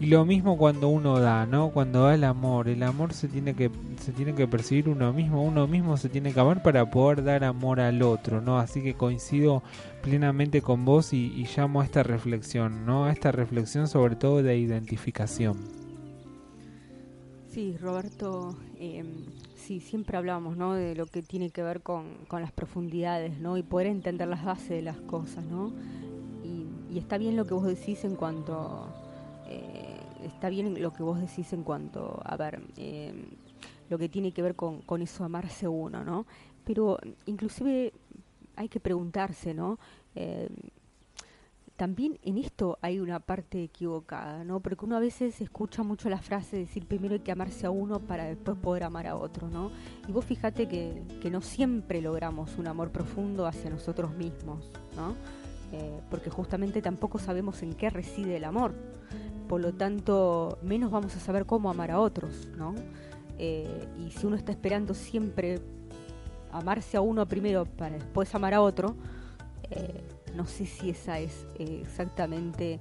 [0.00, 1.70] Y lo mismo cuando uno da, ¿no?
[1.70, 3.68] Cuando da el amor, el amor se tiene que
[4.00, 7.42] se tiene que percibir uno mismo, uno mismo se tiene que amar para poder dar
[7.42, 8.58] amor al otro, ¿no?
[8.58, 9.62] Así que coincido
[10.02, 13.06] plenamente con vos y, llamo a esta reflexión, ¿no?
[13.06, 15.56] A esta reflexión sobre todo de identificación.
[17.48, 19.04] Sí, Roberto, eh,
[19.56, 20.74] sí, siempre hablamos ¿no?
[20.74, 23.56] de lo que tiene que ver con, las profundidades ¿no?
[23.56, 25.44] y poder entender las bases de las cosas.
[25.44, 25.72] ¿no?
[26.44, 28.86] Y, está bien lo que vos decís en cuanto...
[30.22, 33.12] Está bien lo que vos decís en cuanto, a ver, eh,
[33.88, 36.26] lo que tiene que ver con, con eso amarse uno, ¿no?
[36.64, 37.92] Pero inclusive
[38.56, 39.78] hay que preguntarse, ¿no?
[40.14, 40.48] Eh,
[41.76, 44.58] también en esto hay una parte equivocada, ¿no?
[44.58, 47.70] Porque uno a veces escucha mucho la frase de decir primero hay que amarse a
[47.70, 49.70] uno para después poder amar a otro, ¿no?
[50.08, 55.14] Y vos fíjate que, que no siempre logramos un amor profundo hacia nosotros mismos, ¿no?
[55.72, 58.74] Eh, porque justamente tampoco sabemos en qué reside el amor.
[59.48, 62.74] Por lo tanto, menos vamos a saber cómo amar a otros, ¿no?
[63.38, 65.60] Eh, y si uno está esperando siempre
[66.52, 68.94] amarse a uno primero para después amar a otro,
[69.70, 70.02] eh,
[70.34, 72.80] no sé si esa es exactamente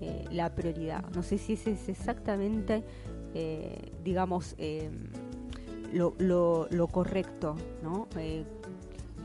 [0.00, 2.82] eh, la prioridad, no sé si ese es exactamente,
[4.02, 4.56] digamos,
[5.92, 6.14] lo,
[6.70, 8.08] lo, correcto, ¿no?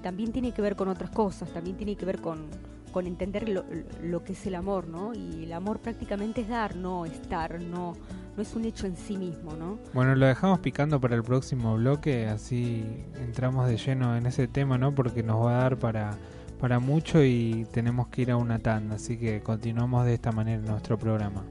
[0.03, 2.49] también tiene que ver con otras cosas, también tiene que ver con,
[2.91, 3.63] con entender lo,
[4.01, 5.13] lo, que es el amor, ¿no?
[5.13, 7.93] Y el amor prácticamente es dar, no estar, no,
[8.35, 9.79] no es un hecho en sí mismo, ¿no?
[9.93, 14.77] Bueno, lo dejamos picando para el próximo bloque, así entramos de lleno en ese tema,
[14.77, 14.93] ¿no?
[14.93, 16.17] Porque nos va a dar para
[16.61, 20.61] para mucho y tenemos que ir a una tanda, así que continuamos de esta manera
[20.61, 21.43] nuestro programa.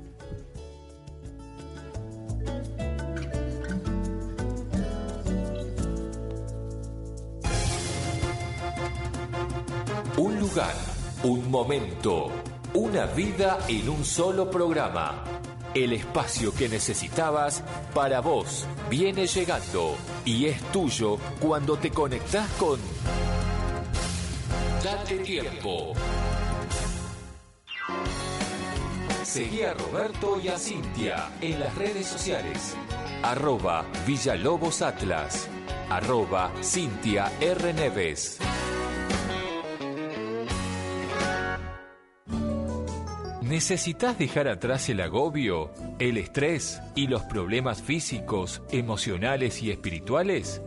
[10.17, 10.75] Un lugar,
[11.23, 12.31] un momento,
[12.73, 15.23] una vida en un solo programa.
[15.75, 17.63] El espacio que necesitabas
[17.95, 22.81] para vos viene llegando y es tuyo cuando te conectás con
[24.83, 25.93] Date tiempo.
[29.23, 32.75] Seguí a Roberto y a Cintia en las redes sociales.
[33.23, 35.49] Arroba Villalobos Atlas.
[35.91, 37.75] Arroba Cintia R.
[37.75, 38.39] Neves.
[43.51, 50.63] ¿Necesitas dejar atrás el agobio, el estrés y los problemas físicos, emocionales y espirituales?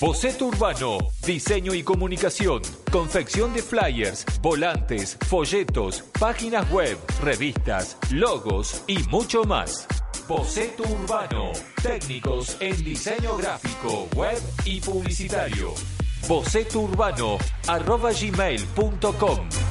[0.00, 9.00] Boceto Urbano, diseño y comunicación, confección de flyers, volantes, folletos, páginas web, revistas, logos y
[9.10, 9.86] mucho más.
[10.26, 11.52] Boceto Urbano,
[11.82, 15.74] técnicos en diseño gráfico, web y publicitario.
[16.26, 19.69] Boceto Urbano, arroba gmail.com.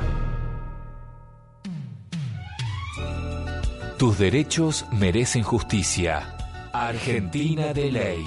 [3.97, 6.37] Tus derechos merecen justicia.
[6.75, 8.23] Argentina de Ley.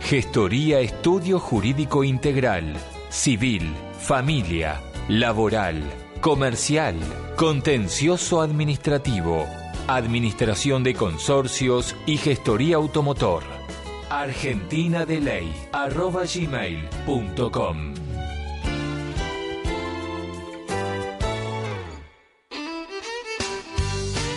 [0.00, 2.74] Gestoría Estudio Jurídico Integral
[3.14, 5.80] civil, familia, laboral,
[6.20, 6.96] comercial,
[7.36, 9.46] contencioso administrativo,
[9.86, 13.44] administración de consorcios y gestoría automotor.
[14.10, 16.26] Argentina de Ley, arroba.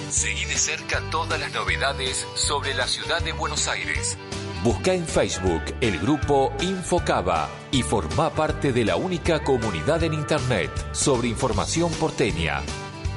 [0.09, 4.17] Seguí de cerca todas las novedades sobre la ciudad de Buenos Aires.
[4.67, 10.69] Busca en Facebook el grupo Infocaba y forma parte de la única comunidad en Internet
[10.91, 12.62] sobre información porteña.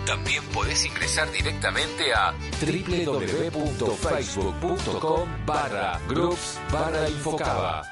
[0.07, 7.83] También podés ingresar directamente a www.facebook.com barra groups barra Infocaba.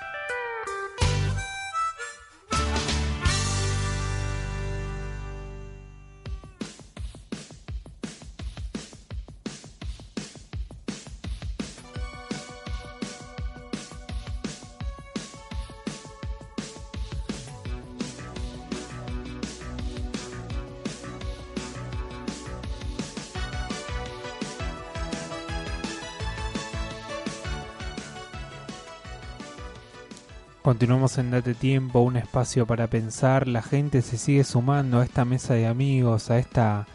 [30.69, 33.49] Continuamos en Date Tiempo, un espacio para pensar.
[33.49, 36.87] La gente se sigue sumando a esta mesa de amigos, a esta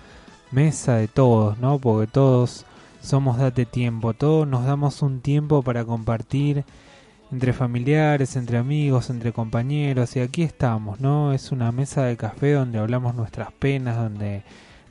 [0.51, 1.79] mesa de todos, ¿no?
[1.79, 2.67] Porque todos
[3.01, 6.65] somos Date Tiempo, todos nos damos un tiempo para compartir
[7.31, 10.15] entre familiares, entre amigos, entre compañeros.
[10.17, 11.33] Y aquí estamos, ¿no?
[11.33, 14.43] Es una mesa de café donde hablamos nuestras penas, donde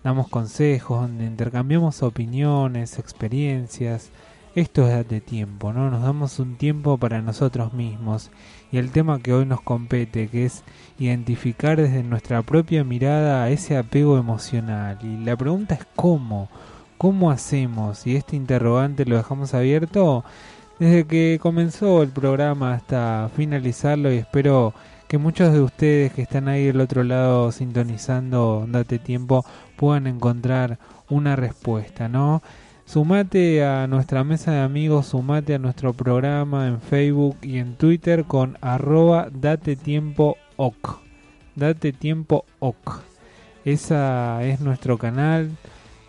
[0.02, 4.10] damos consejos, donde intercambiamos opiniones, experiencias
[4.56, 5.88] Esto es date tiempo, ¿no?
[5.88, 8.32] Nos damos un tiempo para nosotros mismos.
[8.72, 10.64] Y el tema que hoy nos compete, que es
[10.98, 14.98] identificar desde nuestra propia mirada ese apego emocional.
[15.02, 16.48] Y la pregunta es cómo,
[16.96, 18.06] cómo hacemos.
[18.06, 20.24] Y este interrogante lo dejamos abierto
[20.78, 24.74] desde que comenzó el programa hasta finalizarlo y espero
[25.06, 29.44] que muchos de ustedes que están ahí del otro lado sintonizando Date Tiempo
[29.76, 32.42] puedan encontrar una respuesta, ¿no?
[32.92, 38.24] Sumate a nuestra mesa de amigos, sumate a nuestro programa en Facebook y en Twitter
[38.24, 41.00] con arroba date tiempo ok.
[41.56, 43.00] Date tiempo ok.
[43.64, 45.48] Esa es nuestro canal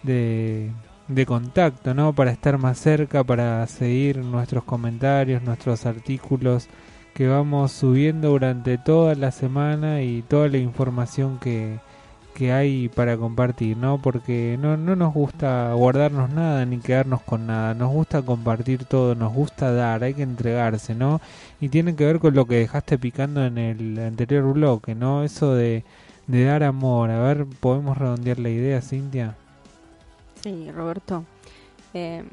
[0.03, 0.71] de,
[1.07, 2.11] de contacto, ¿no?
[2.11, 6.67] Para estar más cerca, para seguir nuestros comentarios, nuestros artículos
[7.13, 11.79] que vamos subiendo durante toda la semana y toda la información que,
[12.33, 13.99] que hay para compartir, ¿no?
[13.99, 19.15] Porque no, no nos gusta guardarnos nada ni quedarnos con nada, nos gusta compartir todo,
[19.15, 21.21] nos gusta dar, hay que entregarse, ¿no?
[21.61, 25.23] Y tiene que ver con lo que dejaste picando en el anterior bloque, ¿no?
[25.23, 25.83] Eso de,
[26.27, 29.35] de dar amor, a ver, ¿podemos redondear la idea, Cintia?
[30.41, 31.23] Sí, Roberto.
[31.93, 32.23] Eh,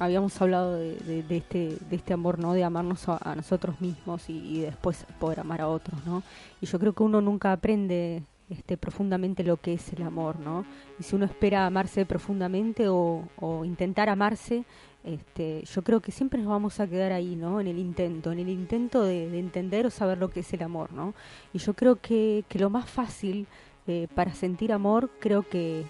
[0.00, 2.54] habíamos hablado de, este, de este amor, ¿no?
[2.54, 6.22] De amarnos a, nosotros mismos y, después poder amar a otros, ¿no?
[6.60, 10.66] Y yo creo que uno nunca aprende este, profundamente lo que es el amor, ¿no?
[10.98, 13.24] Y si uno espera amarse profundamente o,
[13.64, 14.64] intentar amarse,
[15.04, 17.60] este, yo creo que siempre nos vamos a quedar ahí, ¿no?
[17.60, 20.62] En el intento, en el intento de, de entender o saber lo que es el
[20.62, 21.14] amor, ¿no?
[21.54, 23.46] Y yo creo que, que lo más fácil
[23.86, 25.84] eh, para sentir amor, creo que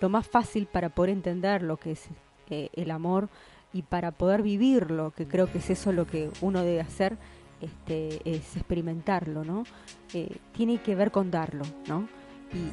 [0.00, 2.08] lo más fácil para poder entender lo que es
[2.50, 3.28] eh, el amor
[3.72, 7.16] y para poder vivirlo, que creo que es eso lo que uno debe hacer,
[7.64, 9.64] este, es experimentarlo, ¿no?
[10.12, 12.08] Eh, tiene que ver con darlo, ¿no?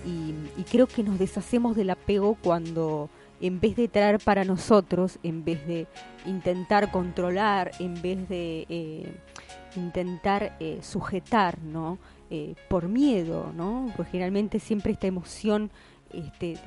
[0.06, 3.10] Y, y, creo que nos deshacemos del apego cuando
[3.42, 5.88] en vez de traer para nosotros, en vez de
[6.26, 9.12] intentar controlar, en vez de eh,
[9.76, 11.98] intentar eh, sujetar, ¿no?
[12.30, 13.92] Eh, por miedo, ¿no?
[13.98, 15.72] Pues generalmente siempre esta emoción
[16.14, 16.58] este,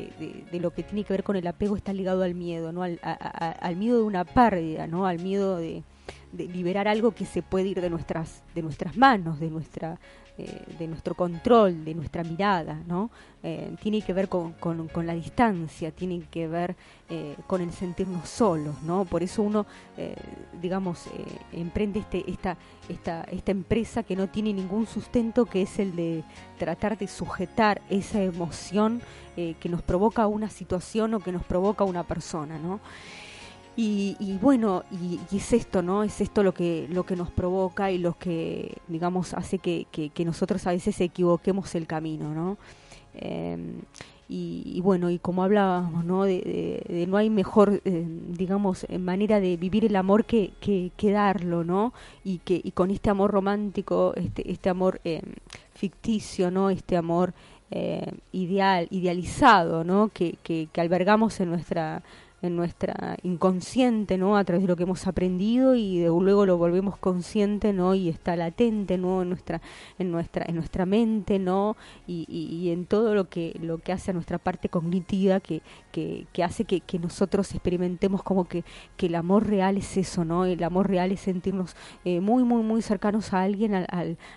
[0.50, 2.82] de, lo que tiene que ver con el apego está ligado al miedo, ¿no?
[2.82, 5.06] Al, al miedo de una pérdida, ¿no?
[5.06, 5.84] Al miedo de,
[6.32, 9.98] de, liberar algo que se puede ir de nuestras, de nuestras manos, de nuestra,
[10.36, 13.10] eh, de nuestro control, de nuestra mirada, ¿no?
[13.44, 16.74] Eh, tiene que ver con, con, la distancia, tiene que ver
[17.08, 19.04] eh, con el sentirnos solos, ¿no?
[19.04, 19.64] Por eso uno,
[20.60, 21.04] digamos,
[21.52, 22.56] emprende este, esta,
[22.88, 26.24] esta, esta empresa que no tiene ningún sustento, que es el de
[26.58, 29.02] tratar de sujetar esa emoción
[29.36, 32.80] que nos provoca una situación o que nos provoca una persona, ¿no?
[33.76, 36.04] Y, y, bueno, y, es esto, ¿no?
[36.04, 40.24] Es esto lo que, lo que nos provoca y lo que, digamos, hace que, que,
[40.24, 42.56] nosotros a veces equivoquemos el camino, ¿no?
[43.14, 43.56] Eh,
[44.28, 46.24] y, y, bueno, y como hablábamos, ¿no?
[46.24, 51.64] De, no hay mejor, eh, digamos, manera de vivir el amor que, que, que, darlo,
[51.64, 51.92] ¿no?
[52.24, 55.20] Y que y con este amor romántico, este, este amor eh,
[55.74, 56.70] ficticio, ¿no?
[56.70, 57.34] Este amor
[57.70, 60.08] eh, ideal, idealizado, ¿no?
[60.08, 62.02] Que, que, que albergamos en nuestra
[62.44, 64.36] en nuestra inconsciente, ¿no?
[64.36, 67.94] A través de lo que hemos aprendido y luego lo volvemos consciente, ¿no?
[67.94, 69.22] Y está latente, ¿no?
[69.22, 69.62] En nuestra,
[69.98, 71.76] en nuestra, en nuestra mente, ¿no?
[72.06, 75.62] Y en todo lo que, lo que hace a nuestra parte cognitiva que,
[75.94, 78.64] que, que hace que, que, nosotros experimentemos como que,
[78.96, 80.44] que el amor real es eso, ¿no?
[80.44, 83.86] El amor real es sentirnos eh, muy, muy, muy cercanos a alguien al,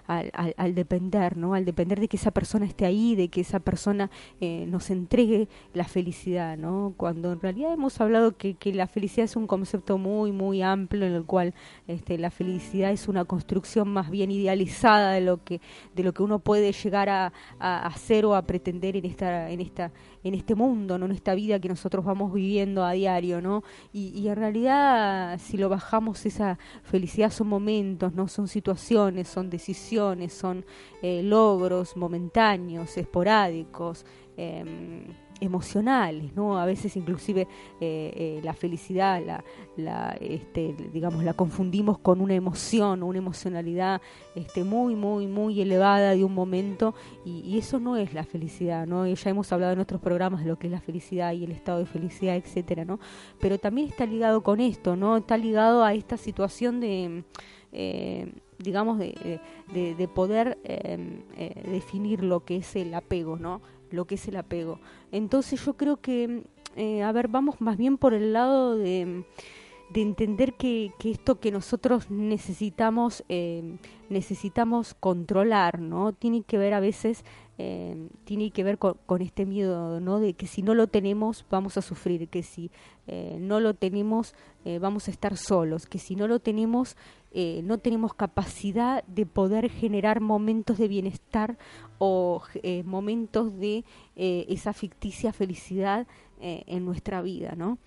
[0.07, 1.53] al, al, al, depender, ¿no?
[1.55, 5.49] Al depender de que esa persona esté ahí, de que esa persona eh, nos entregue
[5.73, 6.93] la felicidad, ¿no?
[6.95, 11.05] Cuando en realidad hemos hablado que, que, la felicidad es un concepto muy, muy amplio
[11.05, 11.53] en el cual
[11.87, 15.61] este, la felicidad es una construcción más bien idealizada de lo que,
[15.95, 19.61] de lo que uno puede llegar a, a hacer o a pretender en esta, en
[19.61, 19.91] esta,
[20.23, 21.05] en este mundo, ¿no?
[21.05, 23.63] en esta vida que nosotros vamos viviendo a diario, ¿no?
[23.93, 28.27] Y, en realidad, si lo bajamos, esa felicidad son momentos, ¿no?
[28.27, 30.65] Son situaciones, son decisiones, son
[31.01, 34.05] eh, logros momentáneos, esporádicos.
[34.35, 34.63] Eh,
[35.39, 36.59] emocionales, ¿no?
[36.59, 37.47] A veces inclusive eh,
[38.15, 39.43] eh, la felicidad, la,
[39.75, 44.01] la, este, digamos, la confundimos con una emoción, una emocionalidad
[44.35, 49.07] este, muy, muy, muy elevada de un momento y, eso no es la felicidad, ¿no?
[49.07, 51.79] Ya hemos hablado en otros programas de lo que es la felicidad y el estado
[51.79, 52.99] de felicidad, etcétera, ¿no?
[53.39, 55.17] Pero también está ligado con esto, ¿no?
[55.17, 57.23] Está ligado a esta situación de
[57.71, 59.39] eh, digamos, de,
[59.73, 60.57] de, de poder
[61.69, 63.61] definir lo que es el apego, ¿no?
[63.91, 64.79] Lo que es el apego.
[65.11, 66.43] Entonces yo creo que,
[66.75, 69.25] eh, a ver, vamos más bien por el lado de,
[69.89, 73.77] de entender que, esto que nosotros necesitamos, eh,
[74.09, 76.13] necesitamos controlar, ¿no?
[76.13, 77.23] Tiene que ver a veces
[77.57, 80.19] eh, tiene que ver con, con, este miedo, ¿no?
[80.19, 82.71] De que si no lo tenemos vamos a sufrir, que si
[83.07, 84.35] eh, no lo tenemos
[84.65, 86.97] eh, vamos a estar solos, que si no lo tenemos
[87.31, 91.57] eh, no tenemos capacidad de poder generar momentos de bienestar
[91.99, 92.41] o
[92.85, 93.83] momentos de
[94.15, 96.07] esa ficticia felicidad
[96.39, 97.79] en nuestra vida, ¿no?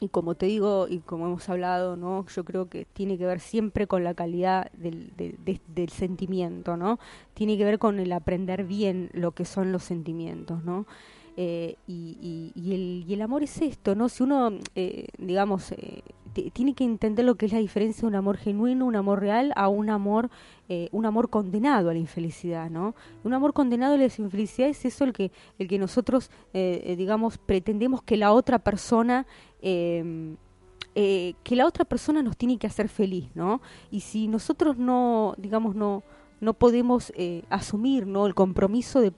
[0.00, 3.40] Y como te digo y como hemos hablado no yo creo que tiene que ver
[3.40, 6.98] siempre con la calidad del, de, de, del sentimiento no
[7.34, 10.86] tiene que ver con el aprender bien lo que son los sentimientos no
[11.36, 16.02] eh, y, y, el, y el amor es esto no si uno eh, digamos eh,
[16.34, 19.52] tiene que entender lo que es la diferencia de un amor genuino, un amor real,
[19.56, 20.30] a un amor,
[20.68, 22.94] eh, un amor condenado a la infelicidad, ¿no?
[23.22, 27.38] Un amor condenado a la infelicidad es eso el que, el que nosotros, eh, digamos,
[27.38, 29.26] pretendemos que la otra persona
[29.62, 30.36] eh,
[30.96, 33.60] eh, que la otra persona nos tiene que hacer feliz, ¿no?
[33.90, 36.04] Y si nosotros no, digamos, no,
[36.40, 38.26] no podemos eh, asumir, ¿no?
[38.26, 39.12] El compromiso de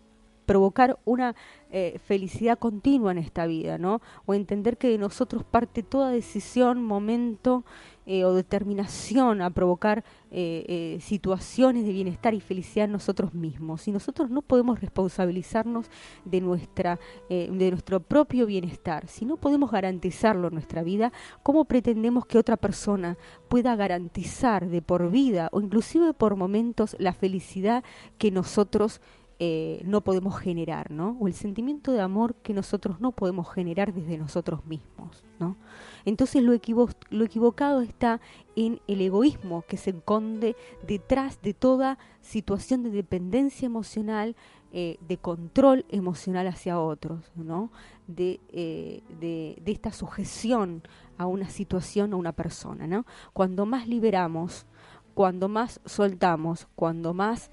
[0.46, 1.34] provocar una
[1.70, 4.00] eh, felicidad continua en esta vida, ¿no?
[4.24, 7.64] O entender que de nosotros parte toda decisión, momento
[8.06, 13.88] eh, o determinación a provocar eh, situaciones de bienestar y felicidad en nosotros mismos.
[13.88, 15.90] Y nosotros no podemos responsabilizarnos
[16.24, 19.08] de, nuestra, de nuestro propio bienestar.
[19.08, 23.18] Si no podemos garantizarlo en nuestra vida, ¿cómo pretendemos que otra persona
[23.48, 27.82] pueda garantizar de por vida o inclusive por momentos la felicidad
[28.18, 29.00] que nosotros
[29.38, 31.14] eh, no podemos generar, ¿no?
[31.20, 35.58] O el sentimiento de amor que nosotros no podemos generar desde nosotros mismos, ¿no?
[36.06, 38.22] Entonces lo, equivo lo equivocado está
[38.54, 40.56] en el egoísmo que se esconde
[40.86, 44.36] detrás de toda situación de dependencia emocional,
[44.72, 47.70] eh, de control emocional hacia otros, ¿no?
[48.06, 50.82] De, eh, de, de esta sujeción
[51.18, 53.04] a una situación o una persona, ¿no?
[53.34, 54.64] Cuando más liberamos,
[55.12, 57.50] cuando más soltamos, cuando más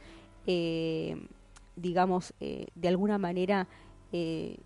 [1.76, 3.68] digamos, eh, de alguna manera
[4.12, 4.58] eh,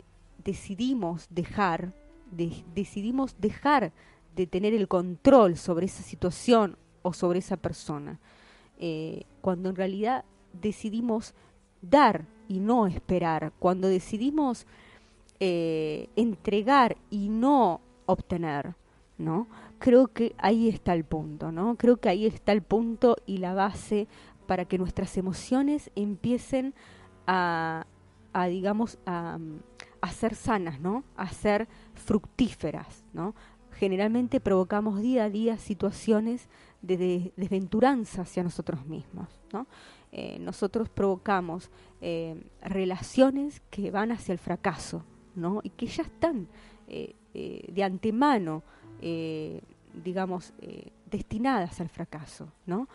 [0.44, 1.94] decidimos dejar,
[2.32, 3.92] de, decidimos dejar
[4.36, 8.20] de tener el control sobre esa situación o sobre esa persona,
[8.78, 11.34] eh, cuando en realidad decidimos
[11.82, 14.66] dar y no esperar, cuando decidimos
[15.40, 18.74] entregar y no obtener,
[19.20, 19.48] ¿no?
[19.78, 21.76] Creo que ahí está el punto, ¿no?
[21.76, 24.08] Creo que ahí está el punto y la base
[24.48, 26.97] para que nuestras emociones empiecen a,
[27.28, 27.86] a
[28.50, 29.40] digamos, a,
[30.02, 31.04] a, ser sanas, ¿no?
[31.16, 33.34] A ser fructíferas, ¿no?
[33.72, 36.48] Generalmente provocamos día a día situaciones
[36.82, 39.68] de, de desventuranza hacia nosotros mismos, ¿no?
[40.12, 41.70] Eh, nosotros provocamos
[42.02, 45.04] eh, relaciones que van hacia el fracaso,
[45.36, 45.60] ¿no?
[45.64, 46.48] Y que ya están
[46.88, 48.64] eh, de antemano,
[49.94, 50.54] digamos,
[51.06, 52.88] destinadas al fracaso, ¿no?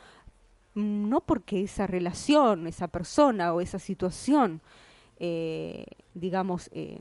[0.75, 4.61] No porque esa relación, esa persona o esa situación,
[5.18, 6.99] eh, digamos, eh,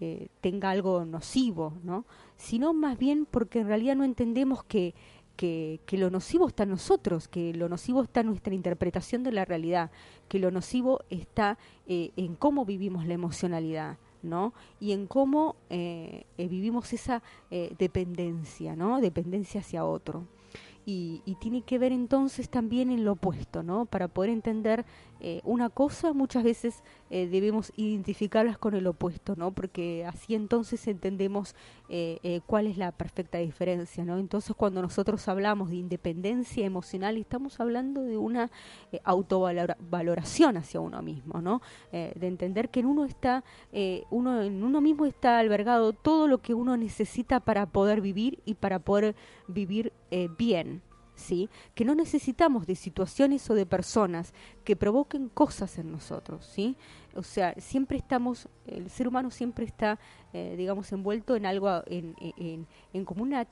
[0.00, 2.04] eh, tenga algo nocivo, ¿no?
[2.36, 4.94] sino más bien porque en realidad no entendemos que,
[5.36, 9.44] que, lo nocivo está en nosotros, que lo nocivo está en nuestra interpretación de la
[9.44, 9.90] realidad,
[10.28, 13.98] que lo nocivo está eh, en cómo vivimos la emocionalidad.
[14.20, 14.52] ¿no?
[14.80, 15.54] y en cómo
[16.36, 17.22] vivimos esa
[17.78, 19.00] dependencia, ¿no?
[19.00, 20.26] dependencia hacia otro.
[20.90, 23.84] Y, y, tiene que ver entonces también en lo opuesto, ¿no?
[23.84, 24.86] Para poder entender
[25.20, 29.50] eh, una cosa, muchas veces eh, debemos identificarlas con el opuesto, ¿no?
[29.50, 31.56] Porque así entonces entendemos
[31.88, 34.18] eh, cuál es la perfecta diferencia, ¿no?
[34.18, 38.50] Entonces cuando nosotros hablamos de independencia emocional, estamos hablando de una
[39.04, 41.60] autovaloración hacia uno mismo, ¿no?
[41.92, 43.44] de entender que en uno está,
[44.10, 48.54] uno en uno mismo está albergado todo lo que uno necesita para poder vivir y
[48.54, 49.14] para poder
[49.48, 49.92] vivir
[50.36, 50.82] bien.
[51.74, 54.32] Que no necesitamos de situaciones o de personas
[54.64, 56.76] que provoquen cosas en nosotros, ¿sí?
[57.14, 59.98] O sea, siempre estamos, el ser humano siempre está,
[60.32, 63.46] eh, digamos, envuelto en algo, en, en, en, como una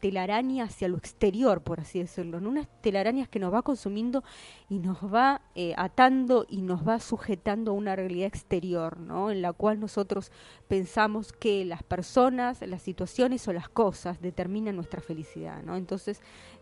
[0.00, 4.24] telaraña hacia lo exterior, por así decirlo, en unas telarañas que nos va consumiendo
[4.68, 9.30] y nos va eh, atando y nos va sujetando a una realidad exterior, ¿no?
[9.30, 10.32] En la cual nosotros
[10.66, 15.76] pensamos que las personas, las situaciones o las cosas determinan nuestra felicidad, ¿no?
[15.76, 16.20] Entonces,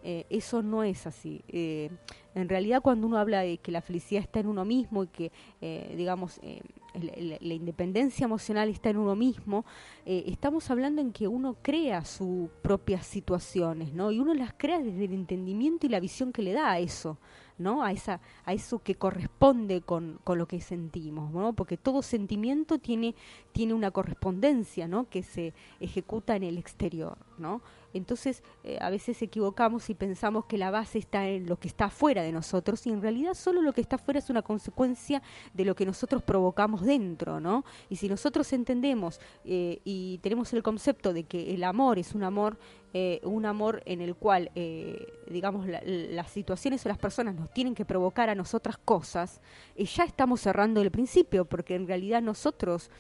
[0.08, 1.42] eh, eso no es así.
[1.48, 1.90] Eh,
[2.36, 5.32] en realidad, cuando uno habla de que la felicidad está en uno mismo y que,
[5.60, 6.40] eh, digamos,
[6.94, 9.64] la, la independencia emocional está en uno mismo,
[10.04, 14.12] estamos hablando en que uno crea sus propias situaciones, ¿no?
[14.12, 17.18] Y uno las crea desde el entendimiento y la visión que le da a eso.
[17.58, 17.82] ¿no?
[17.82, 21.54] A, esa, a eso que corresponde con, con lo que sentimos, ¿no?
[21.54, 23.14] Porque todo sentimiento tiene,
[23.52, 25.08] tiene una correspondencia, ¿no?
[25.08, 27.62] Que se ejecuta en el exterior, ¿no?
[27.96, 31.90] Entonces, eh, a veces equivocamos y pensamos que la base está en lo que está
[31.90, 35.22] fuera de nosotros y en realidad solo lo que está fuera es una consecuencia
[35.54, 37.64] de lo que nosotros provocamos dentro, ¿no?
[37.88, 42.22] Y si nosotros entendemos eh, y tenemos el concepto de que el amor es un
[42.22, 42.58] amor
[42.98, 47.52] eh, un amor en el cual, eh, digamos, la, las situaciones o las personas nos
[47.52, 49.42] tienen que provocar a nosotras cosas,
[49.74, 52.90] eh, ya estamos cerrando el principio, porque en realidad nosotros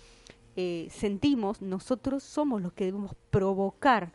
[0.88, 4.12] sentimos, nosotros somos los que debemos provocar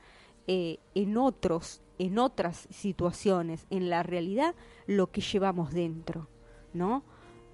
[0.48, 4.56] eh, en otros, en otras situaciones, en la realidad,
[4.88, 6.28] lo que llevamos dentro,
[6.74, 7.04] ¿no?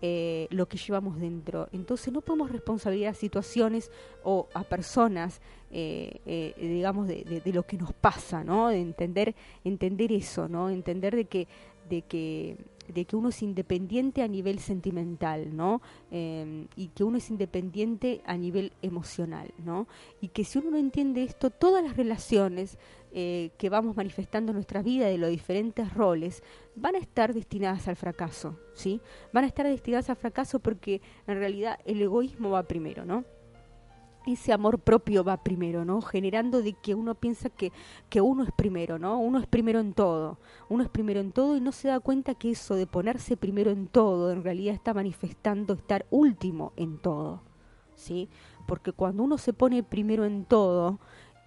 [0.01, 1.69] eh, lo que llevamos dentro.
[1.71, 3.91] Entonces no podemos responsabilizar a situaciones
[4.23, 8.67] o a personas, eh, digamos, de, de, de, lo que nos pasa, ¿no?
[8.69, 10.69] De entender, entender eso, ¿no?
[10.69, 11.47] Entender de que,
[11.89, 12.57] de que
[12.87, 15.81] de que uno es independiente a nivel sentimental, ¿no?
[16.11, 19.87] Eh, y que uno es independiente a nivel emocional, ¿no?
[20.21, 22.77] Y que si uno no entiende esto, todas las relaciones
[23.11, 26.43] eh, que vamos manifestando en nuestra vida de los diferentes roles
[26.75, 29.01] van a estar destinadas al fracaso, ¿sí?
[29.33, 33.23] Van a estar destinadas al fracaso porque en realidad el egoísmo va primero, ¿no?
[34.33, 36.01] Ese amor propio va primero, ¿no?
[36.01, 37.71] Generando de que uno piensa que,
[38.09, 39.19] que uno es primero, ¿no?
[39.19, 40.37] Uno es primero en todo,
[40.69, 43.71] uno es primero en todo y no se da cuenta que eso de ponerse primero
[43.71, 47.41] en todo en realidad está manifestando estar último en todo,
[47.95, 48.29] ¿sí?
[48.67, 50.99] Porque cuando uno se pone primero en todo,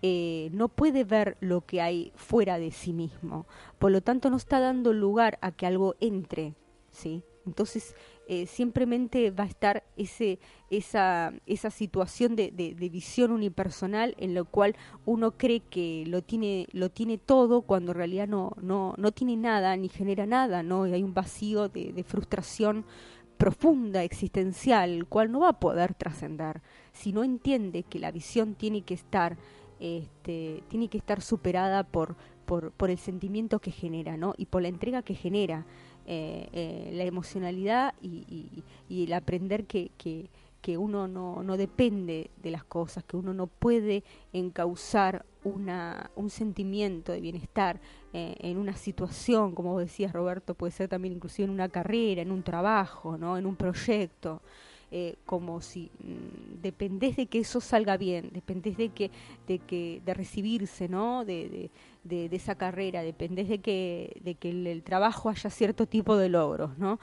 [0.02, 3.46] eh, no puede ver lo que hay fuera de sí mismo,
[3.78, 6.54] por lo tanto no está dando lugar a que algo entre,
[6.90, 7.22] ¿sí?
[7.46, 7.94] Entonces
[8.32, 10.38] eh, simplemente va a estar ese,
[10.70, 16.68] esa, esa situación de, de, visión unipersonal en lo cual uno cree que lo tiene,
[16.70, 20.86] lo tiene todo cuando en realidad no, no, no tiene nada ni genera nada, ¿no?
[20.86, 22.84] Y hay un vacío de, frustración
[23.36, 26.62] profunda, existencial, el cual no va a poder trascender
[26.92, 29.38] si no entiende que la visión tiene que estar,
[29.80, 32.14] este, tiene que estar superada por,
[32.46, 34.34] por, por el sentimiento que genera, ¿no?
[34.36, 35.66] Y por la entrega que genera
[36.10, 40.28] la emocionalidad y, y, el aprender que, que,
[40.60, 46.30] que uno no, no, depende de las cosas, que uno no puede encauzar una, un
[46.30, 47.80] sentimiento de bienestar
[48.12, 52.30] eh, en una situación, como decías Roberto, puede ser también inclusive en una carrera, en
[52.30, 53.38] un trabajo, ¿no?
[53.38, 54.42] en un proyecto.
[54.92, 59.12] Eh, como si mm, dependés de que eso salga bien, dependés de que,
[59.46, 61.24] de que, de recibirse, ¿no?
[61.24, 61.70] De,
[62.04, 66.28] de, de esa carrera, dependés de que, de que el, trabajo haya cierto tipo de
[66.28, 66.98] logros, ¿no?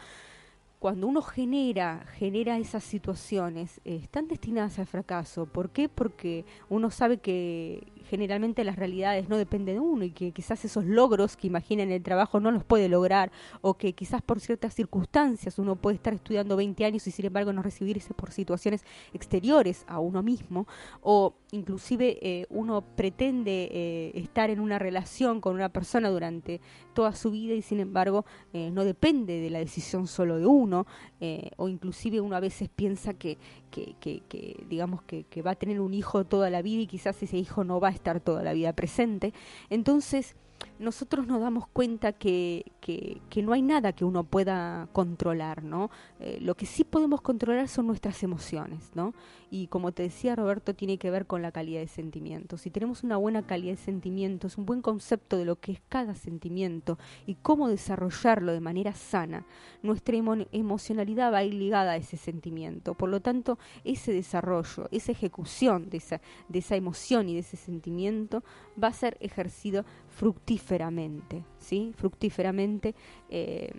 [0.79, 5.47] Cuando uno genera, genera esas situaciones, eh, están destinadas al fracaso.
[5.47, 5.89] ¿Por qué?
[5.89, 10.85] Porque uno sabe que generalmente las realidades no dependen de uno y que quizás esos
[10.85, 13.31] logros que imagina en el trabajo no los puede lograr
[13.61, 17.53] o que quizás por ciertas circunstancias uno puede estar estudiando 20 años y sin embargo
[17.53, 18.83] no recibirse por situaciones
[19.13, 20.67] exteriores a uno mismo
[21.01, 26.61] o inclusive eh, uno pretende eh, estar en una relación con una persona durante
[26.93, 30.85] toda su vida y sin embargo eh, no depende de la decisión solo de uno
[31.57, 33.37] o inclusive uno a veces piensa que,
[33.71, 37.21] que, que, digamos que, que va a tener un hijo toda la vida y quizás
[37.21, 39.33] ese hijo no va a estar toda la vida presente.
[39.69, 40.35] Entonces,
[40.79, 45.89] nosotros nos damos cuenta que, que, no hay nada que uno pueda controlar, ¿no?
[46.19, 49.13] Eh, lo que sí podemos controlar son nuestras emociones, ¿no?
[49.49, 52.61] Y como te decía Roberto, tiene que ver con la calidad de sentimientos.
[52.61, 56.15] Si tenemos una buena calidad de sentimientos, un buen concepto de lo que es cada
[56.15, 59.45] sentimiento y cómo desarrollarlo de manera sana,
[59.83, 62.93] nuestra emo emocionalidad va a ir ligada a ese sentimiento.
[62.93, 67.57] Por lo tanto, ese desarrollo, esa ejecución de esa, de esa emoción y de ese
[67.57, 68.43] sentimiento
[68.81, 69.85] va a ser ejercido
[70.17, 71.93] fructíferamente, ¿sí?
[71.95, 72.95] Fructíferamente.
[73.29, 73.71] Eh,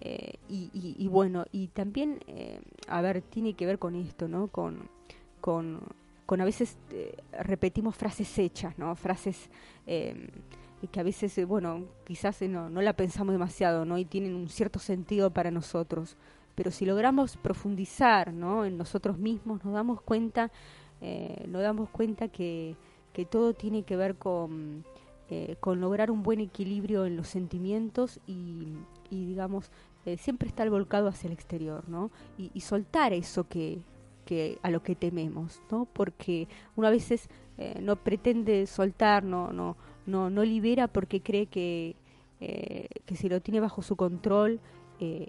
[0.00, 4.48] eh, y, bueno, y también, eh, a ver, tiene que ver con esto, ¿no?
[4.48, 4.88] Con,
[5.40, 5.80] con,
[6.26, 6.76] con a veces
[7.32, 8.94] repetimos frases hechas, ¿no?
[8.96, 9.48] Frases
[9.86, 13.98] que a veces, bueno, quizás no, no la pensamos demasiado, ¿no?
[13.98, 16.16] Y tienen un cierto sentido para nosotros.
[16.56, 18.64] Pero si logramos profundizar, ¿no?
[18.64, 20.50] En nosotros mismos, nos damos cuenta,
[21.46, 22.74] nos damos cuenta que,
[23.12, 24.84] que todo tiene que ver con
[25.30, 28.78] eh, con lograr un buen equilibrio en los sentimientos y,
[29.10, 29.70] digamos,
[30.06, 32.10] eh, siempre estar volcado hacia el exterior, ¿no?
[32.38, 33.82] Y, soltar eso que,
[34.24, 35.86] que a lo que tememos, ¿no?
[35.92, 39.76] Porque uno a veces eh, no pretende soltar, no, no,
[40.06, 41.94] no, no libera porque cree que,
[42.38, 44.60] que si lo tiene bajo su control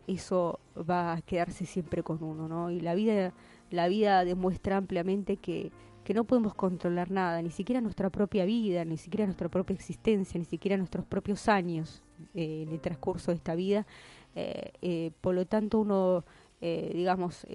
[0.08, 2.72] eso va a quedarse siempre con uno, ¿no?
[2.72, 3.34] Y la vida,
[3.70, 5.72] la vida demuestra ampliamente que,
[6.10, 10.40] que no podemos controlar nada, ni siquiera nuestra propia vida, ni siquiera nuestra propia existencia,
[10.40, 12.02] ni siquiera nuestros propios años
[12.34, 13.86] eh, en el transcurso de esta vida.
[14.34, 16.26] Eh, eh, por lo tanto, uno,
[16.60, 17.46] digamos,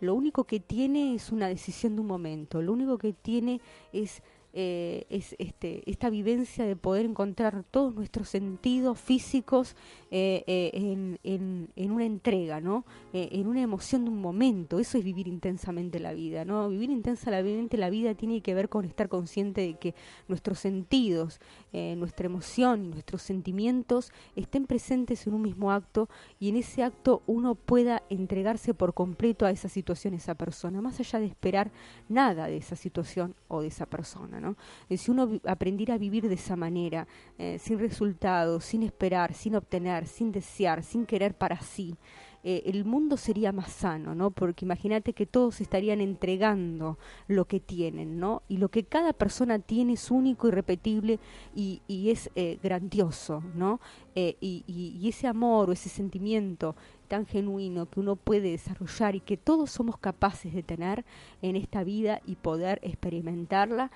[0.00, 3.60] lo único que tiene es una decisión de un momento, lo único que tiene
[3.92, 4.20] es
[4.58, 9.76] eh, es este, esta vivencia de poder encontrar todos nuestros sentidos físicos
[10.10, 12.86] eh, eh, en, en, en una entrega, ¿no?
[13.12, 14.78] En una emoción de un momento.
[14.78, 16.70] Eso es vivir intensamente la vida, ¿no?
[16.70, 19.94] Vivir intensamente la vida tiene que ver con estar consciente de que
[20.26, 21.38] nuestros sentidos,
[21.72, 26.08] nuestra emoción, nuestros sentimientos estén presentes en un mismo acto
[26.40, 30.80] y en ese acto uno pueda entregarse por completo a esa situación, a esa persona,
[30.80, 31.70] más allá de esperar
[32.08, 34.45] nada de esa situación o de esa persona.
[34.88, 37.06] Eh, si uno aprendiera a vivir de esa manera,
[37.38, 41.96] eh, sin resultados, sin esperar, sin obtener, sin desear, sin querer para sí,
[42.44, 44.30] eh, el mundo sería más sano, ¿no?
[44.30, 48.42] Porque imagínate que todos estarían entregando lo que tienen, ¿no?
[48.48, 51.18] Y lo que cada persona tiene es único, irrepetible
[51.56, 52.30] y, y es
[52.62, 53.80] grandioso, ¿no?
[54.14, 56.76] Y, y- y ese amor o ese sentimiento
[57.08, 61.04] tan genuino que uno puede desarrollar y que todos somos capaces de tener
[61.42, 63.90] en esta vida y poder experimentarla,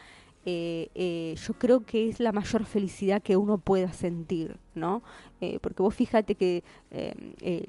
[0.46, 5.02] eh, eh, yo creo que es la mayor felicidad que uno pueda sentir, ¿no?
[5.40, 7.14] Eh, porque vos fíjate que eh,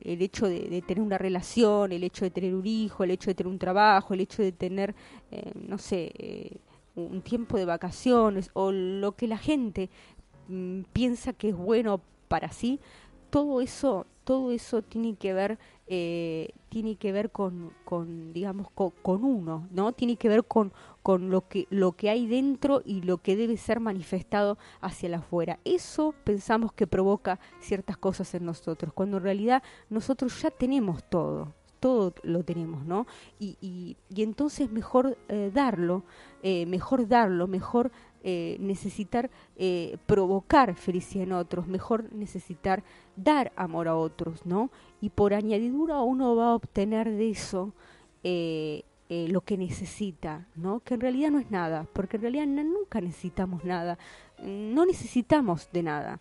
[0.03, 3.29] el hecho de, de tener una relación, el hecho de tener un hijo, el hecho
[3.29, 4.95] de tener un trabajo, el hecho de tener,
[5.31, 6.57] eh, no sé, eh,
[6.95, 9.89] un tiempo de vacaciones o lo que la gente
[10.47, 12.79] mm, piensa que es bueno para sí,
[13.29, 15.57] todo eso, todo eso tiene que ver,
[15.93, 19.91] eh, tiene que ver con, con digamos, con, uno, ¿no?
[19.91, 20.71] Tiene que ver con,
[21.03, 25.15] con lo que, lo que hay dentro y lo que debe ser manifestado hacia el
[25.15, 25.59] afuera.
[25.65, 31.53] Eso pensamos que provoca ciertas cosas en nosotros, cuando en realidad nosotros ya tenemos todo,
[31.81, 33.05] todo lo tenemos, ¿no?
[33.37, 36.05] Y, y, y entonces mejor eh, darlo,
[36.41, 37.91] eh, mejor darlo, mejor
[38.23, 42.83] eh, necesitar eh, provocar felicidad en otros, mejor necesitar
[43.15, 44.69] dar amor a otros, ¿no?
[45.01, 47.73] Y por añadidura uno va a obtener de eso
[48.23, 50.79] eh, lo que necesita, ¿no?
[50.81, 53.97] Que en realidad no es nada, porque en realidad nunca necesitamos nada,
[54.41, 56.19] no necesitamos de nada.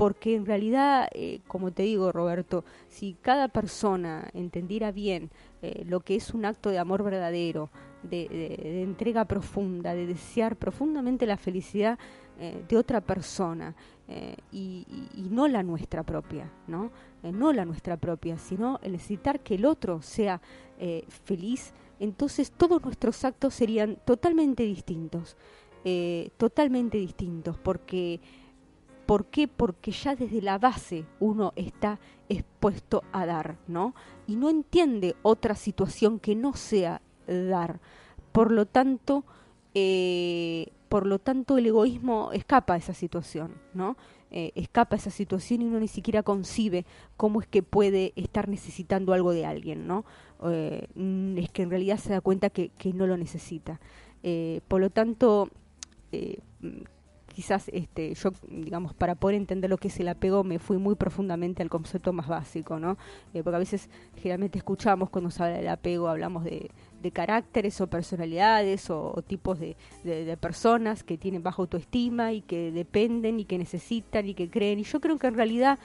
[0.00, 5.28] Porque en realidad, eh, como te digo Roberto, si cada persona entendiera bien
[5.60, 7.68] eh, lo que es un acto de amor verdadero,
[8.02, 11.98] de, entrega profunda, de desear profundamente la felicidad
[12.38, 13.74] eh, de otra persona
[14.50, 16.90] y, y- no la nuestra propia, ¿no?
[17.22, 20.40] No la nuestra propia, sino el necesitar que el otro sea
[21.26, 25.36] feliz, entonces todos nuestros actos serían totalmente distintos,
[26.38, 28.20] totalmente distintos, porque
[29.10, 29.48] ¿Por qué?
[29.48, 31.98] Porque ya desde la base uno está
[32.28, 33.92] expuesto a dar, ¿no?
[34.28, 37.80] Y no entiende otra situación que no sea dar.
[38.30, 39.24] Por lo tanto,
[39.74, 43.96] eh, por lo tanto el egoísmo escapa a esa situación, ¿no?
[44.30, 46.86] Eh, escapa a esa situación y uno ni siquiera concibe
[47.16, 50.04] cómo es que puede estar necesitando algo de alguien, ¿no?
[50.44, 50.86] Eh,
[51.36, 53.80] es que en realidad se da cuenta que, que no lo necesita.
[54.68, 55.50] Por lo tanto,
[57.34, 60.94] quizás este yo digamos para poder entender lo que es el apego me fui muy
[60.96, 62.96] profundamente al concepto más básico no
[63.32, 66.70] Eh, porque a veces generalmente escuchamos cuando se habla del apego hablamos de,
[67.02, 72.72] de caracteres o personalidades o, tipos de- de personas que tienen baja autoestima y que
[72.72, 74.78] dependen y que necesitan y que creen.
[74.80, 75.78] Y yo creo que en realidad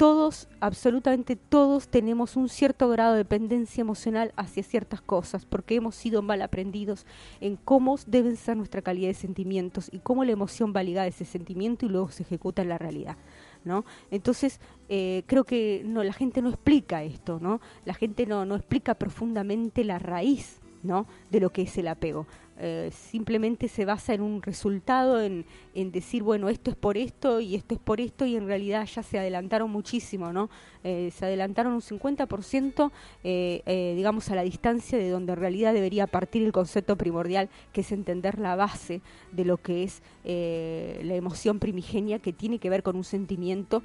[0.00, 5.94] todos, absolutamente todos, tenemos un cierto grado de dependencia emocional hacia ciertas cosas, porque hemos
[5.94, 7.04] sido mal aprendidos
[7.42, 11.08] en cómo deben ser nuestra calidad de sentimientos y cómo la emoción va ligada a
[11.08, 13.18] ese sentimiento y luego se ejecuta en la realidad.
[13.62, 13.84] ¿no?
[14.10, 17.60] Entonces, eh, creo que no, la gente no explica esto, ¿no?
[17.84, 21.06] La gente no, no explica profundamente la raíz ¿no?
[21.30, 22.26] de lo que es el apego.
[22.62, 27.40] Eh, simplemente se basa en un resultado, en, en decir, bueno, esto es por esto
[27.40, 30.50] y esto es por esto, y en realidad ya se adelantaron muchísimo, ¿no?
[30.82, 32.90] Eh, se adelantaron un 50%,
[33.22, 37.50] eh, eh, digamos, a la distancia de donde en realidad debería partir el concepto primordial,
[37.72, 39.02] que es entender la base
[39.32, 43.82] de lo que es la emoción primigenia, que tiene que ver con un sentimiento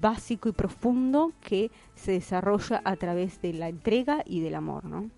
[0.00, 5.10] básico y profundo que se desarrolla a través de la entrega y del amor, ¿no?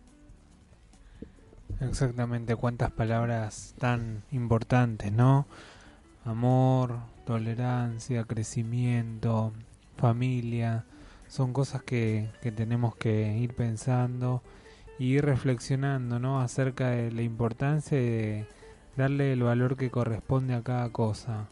[1.88, 5.46] Exactamente, cuántas palabras tan importantes, ¿no?
[6.24, 9.52] Amor, tolerancia, crecimiento,
[9.96, 10.84] familia,
[11.28, 14.42] son cosas que, que tenemos que ir pensando
[14.98, 16.40] y ir reflexionando, ¿no?
[16.40, 18.46] Acerca de la importancia de
[18.96, 21.48] darle el valor que corresponde a cada cosa.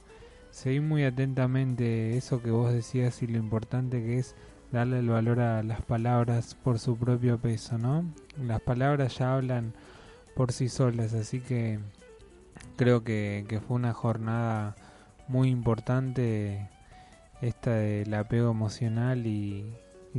[0.51, 4.35] seguí muy atentamente eso que vos decías y lo importante que es
[4.72, 8.05] darle el valor a las palabras por su propio peso, ¿no?
[8.41, 9.74] Las palabras ya hablan
[10.41, 11.80] por sí solas, así que
[12.76, 14.74] creo que, fue una jornada
[15.28, 16.70] muy importante
[17.43, 19.70] esta del apego emocional y,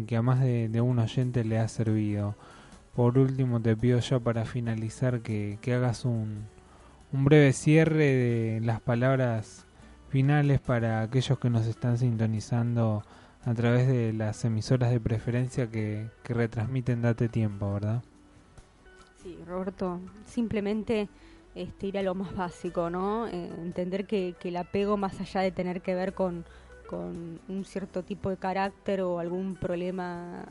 [0.05, 2.36] que a más de, un oyente le ha servido.
[2.95, 6.45] Por último te pido yo para finalizar que, que hagas un,
[7.11, 9.65] un breve cierre de las palabras
[10.09, 13.03] finales para aquellos que nos están sintonizando
[13.43, 18.03] a través de las emisoras de preferencia que, que retransmiten Date Tiempo, ¿verdad?
[19.22, 21.07] Sí, Roberto, simplemente
[21.53, 23.28] este, ir a lo más básico, ¿no?
[23.28, 26.45] Eh, entender que, el apego, más allá de tener que ver con,
[26.91, 30.43] un cierto tipo de carácter o algún problema,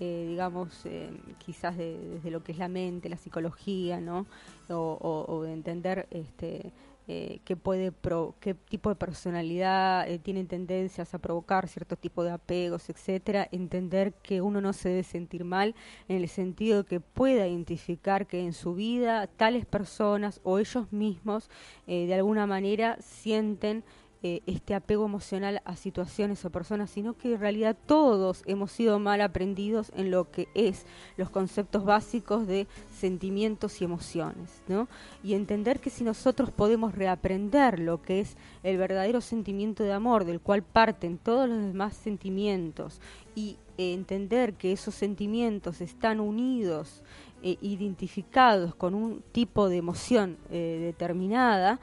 [0.00, 4.26] eh, digamos, eh, quizás de, desde lo que es la mente, la psicología, ¿no?
[4.68, 6.72] O, o, o de entender este,
[7.10, 12.22] eh, qué puede pro, qué tipo de personalidad eh, tienen tendencias a provocar cierto tipo
[12.22, 15.74] de apegos, etcétera, entender que uno no se debe sentir mal
[16.08, 20.92] en el sentido de que pueda identificar que en su vida tales personas o ellos
[20.92, 21.48] mismos
[21.86, 23.84] eh, de alguna manera sienten
[24.22, 28.98] eh, este apego emocional a situaciones o personas, sino que en realidad todos hemos sido
[28.98, 34.88] mal aprendidos en lo que es los conceptos básicos de sentimientos y emociones, ¿no?
[35.22, 40.24] Y entender que si nosotros podemos reaprender lo que es el verdadero sentimiento de amor,
[40.24, 43.00] del cual parten todos los demás sentimientos,
[43.36, 47.04] y entender que esos sentimientos están unidos,
[47.44, 51.78] eh, identificados con un tipo de emoción eh, determinada,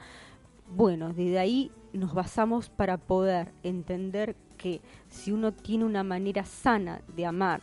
[0.74, 7.00] bueno, desde ahí nos basamos para poder entender que si uno tiene una manera sana
[7.14, 7.60] de amar,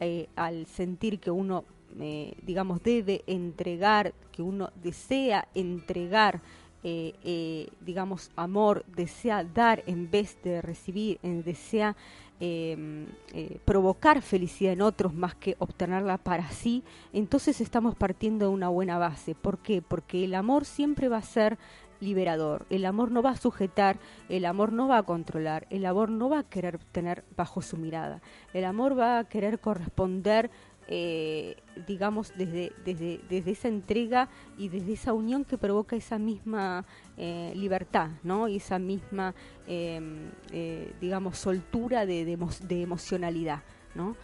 [0.00, 1.64] eh, al sentir que uno,
[1.98, 6.40] eh, digamos, debe entregar, que uno desea entregar,
[6.84, 11.96] eh, digamos, amor, desea dar en vez de recibir, desea
[12.40, 18.68] eh, provocar felicidad en otros más que obtenerla para sí, entonces estamos partiendo de una
[18.68, 19.34] buena base.
[19.34, 19.82] ¿Por qué?
[19.82, 21.58] Porque el amor siempre va a ser
[22.00, 22.66] liberador.
[22.70, 26.28] El amor no va a sujetar, el amor no va a controlar, el amor no
[26.28, 28.20] va a querer tener bajo su mirada.
[28.52, 30.50] El amor va a querer corresponder,
[30.90, 36.84] eh, digamos, desde, desde, desde esa entrega y desde esa unión que provoca esa misma
[37.16, 38.48] eh, libertad, ¿no?
[38.48, 39.34] Y esa misma,
[39.66, 43.62] eh, digamos, soltura de, de emocionalidad,
[43.94, 44.16] ¿no?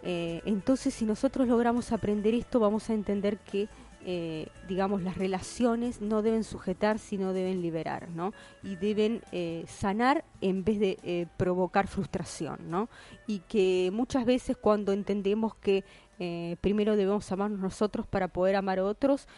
[0.00, 3.68] entonces, si nosotros logramos aprender esto, vamos a entender que
[4.04, 8.32] eh, digamos, las relaciones no deben sujetar, sino deben liberar, ¿no?
[8.62, 12.88] Y deben eh, sanar en vez de eh, provocar frustración, ¿no?
[13.26, 15.84] Y que muchas veces cuando entendemos que
[16.60, 19.28] primero debemos amarnos nosotros para poder amar a otros,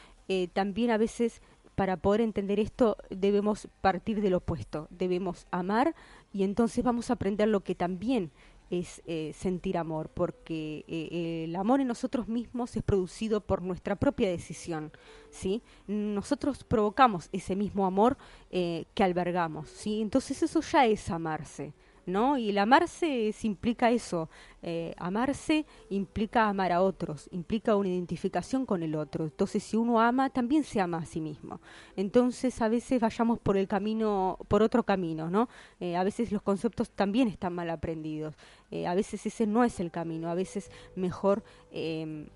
[0.54, 1.42] también a veces
[1.74, 5.94] para poder entender esto debemos partir del opuesto, debemos amar
[6.32, 8.30] y entonces vamos a aprender lo que también
[8.70, 13.96] es eh, sentir amor, porque eh, el amor en nosotros mismos es producido por nuestra
[13.96, 14.92] propia decisión,
[15.30, 15.62] ¿sí?
[15.88, 18.16] Nosotros provocamos ese mismo amor
[18.50, 20.00] eh, que albergamos, ¿sí?
[20.00, 21.74] Entonces eso ya es amarse,
[22.06, 22.38] ¿no?
[22.38, 24.28] Y el amarse implica eso,
[24.62, 29.24] eh, amarse implica amar a otros, implica una identificación con el otro.
[29.24, 31.60] Entonces, si uno ama, también se ama a sí mismo.
[31.96, 35.48] Entonces, a veces vayamos por el camino, por otro camino, ¿no?
[35.78, 38.34] Eh, a veces los conceptos también están mal aprendidos.
[38.70, 41.42] Eh, a veces ese no es el camino, a veces mejor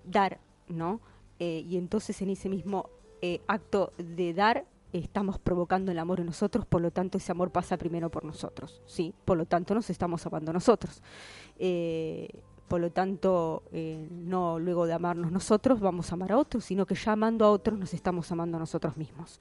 [0.05, 1.01] dar, ¿no?
[1.39, 2.89] Y entonces en ese mismo
[3.49, 4.65] acto de dar
[4.99, 8.81] estamos provocando el amor en nosotros, por lo tanto ese amor pasa primero por nosotros,
[8.87, 9.13] ¿sí?
[9.25, 11.03] Por lo tanto nos estamos amando nosotros.
[11.59, 12.29] Eh,
[12.69, 16.87] por lo tanto, eh, no luego de amarnos nosotros vamos a amar a otros, sino
[16.87, 19.41] que ya amando a otros nos estamos amando a nosotros mismos.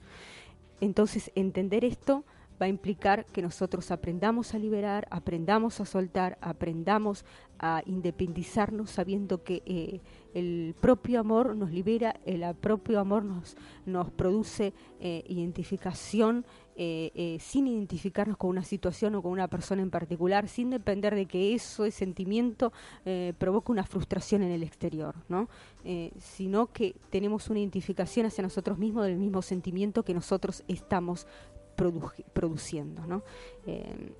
[0.80, 2.24] Entonces, entender esto
[2.60, 7.24] va a implicar que nosotros aprendamos a liberar, aprendamos a soltar, aprendamos
[7.58, 10.00] a independizarnos sabiendo que eh,
[10.34, 16.44] el propio amor nos libera, el propio amor nos, produce eh, identificación
[16.76, 21.26] eh, sin identificarnos con una situación o con una persona en particular, sin depender de
[21.26, 22.72] que eso, ese sentimiento,
[23.38, 25.48] provoque una frustración en el exterior, ¿no?
[26.18, 31.28] Sino que tenemos una identificación hacia nosotros mismos del mismo sentimiento que nosotros estamos
[31.74, 33.22] produ produciendo, ¿no?
[33.66, 34.12] Eh,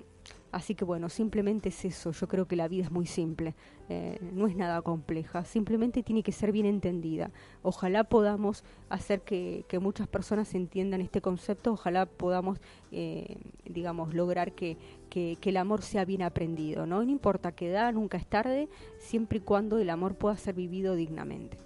[0.55, 2.13] Así que bueno, simplemente es eso.
[2.13, 3.55] Yo creo que la vida es muy simple,
[3.89, 7.29] eh, no es nada compleja, simplemente tiene que ser bien entendida.
[7.61, 12.61] Ojalá podamos hacer que, muchas personas entiendan este concepto, ojalá podamos,
[12.93, 13.35] eh,
[13.65, 14.77] digamos, lograr que,
[15.09, 16.85] que, que, el amor sea bien aprendido.
[16.85, 17.03] ¿no?
[17.03, 20.95] no importa qué edad, nunca es tarde, siempre y cuando el amor pueda ser vivido
[20.95, 21.57] dignamente.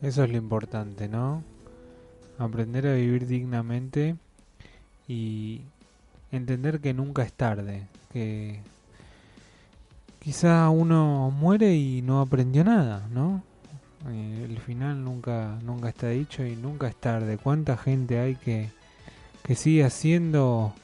[0.00, 1.44] Eso es lo importante, ¿no?
[2.38, 4.16] Aprender a vivir dignamente
[5.08, 5.62] y
[6.32, 8.60] entender que nunca es tarde, que
[10.18, 13.42] quizá uno muere y no aprendió nada, ¿no?
[14.08, 17.38] Eh, el final nunca nunca está dicho y nunca es tarde.
[17.38, 18.70] ¿Cuánta gente hay que
[19.42, 20.74] que sigue haciendo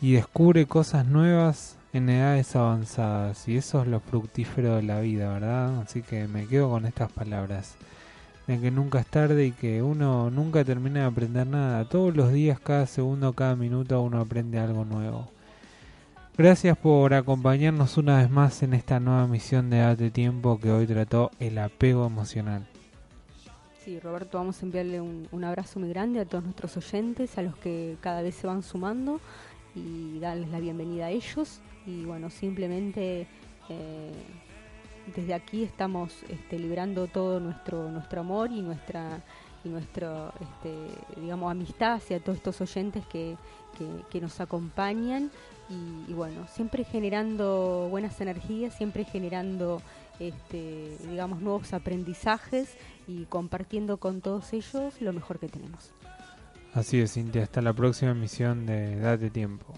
[0.00, 3.48] y descubre cosas nuevas en edades avanzadas?
[3.48, 5.80] Y eso es lo fructífero de la vida, ¿verdad?
[5.80, 7.76] Así que me quedo con estas palabras
[8.46, 11.88] de que nunca es tarde y que uno nunca termina de aprender nada.
[11.88, 15.28] Todos los días, cada segundo, cada minuto uno aprende algo nuevo.
[16.36, 20.86] Gracias por acompañarnos una vez más en esta nueva misión de Date Tiempo que hoy
[20.86, 22.66] trató el apego emocional.
[23.84, 27.42] Sí, Roberto, vamos a enviarle un, un abrazo muy grande a todos nuestros oyentes, a
[27.42, 29.20] los que cada vez se van sumando
[29.74, 31.60] y darles la bienvenida a ellos.
[31.86, 33.26] Y bueno, simplemente
[33.68, 34.12] eh,
[35.14, 39.20] desde aquí estamos este, librando todo nuestro nuestro amor y nuestra
[39.64, 43.36] y nuestro este, digamos amistad hacia todos estos oyentes que,
[43.78, 45.30] que, que nos acompañan.
[45.70, 49.80] Y, y, bueno siempre generando buenas energías siempre generando
[50.18, 52.76] este, digamos nuevos aprendizajes
[53.08, 55.92] y compartiendo con todos ellos lo mejor que tenemos.
[56.74, 57.44] Así es Cintia.
[57.44, 59.74] Hasta la próxima emisión de Date Tiempo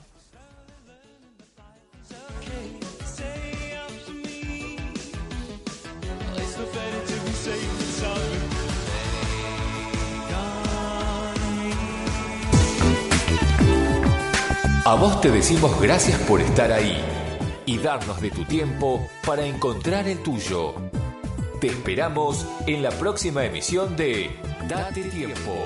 [14.86, 16.96] A vos te decimos gracias por estar ahí
[17.64, 20.76] y darnos de tu tiempo para encontrar el tuyo.
[21.60, 24.30] Te esperamos en la próxima emisión de
[24.68, 25.56] Date Tiempo.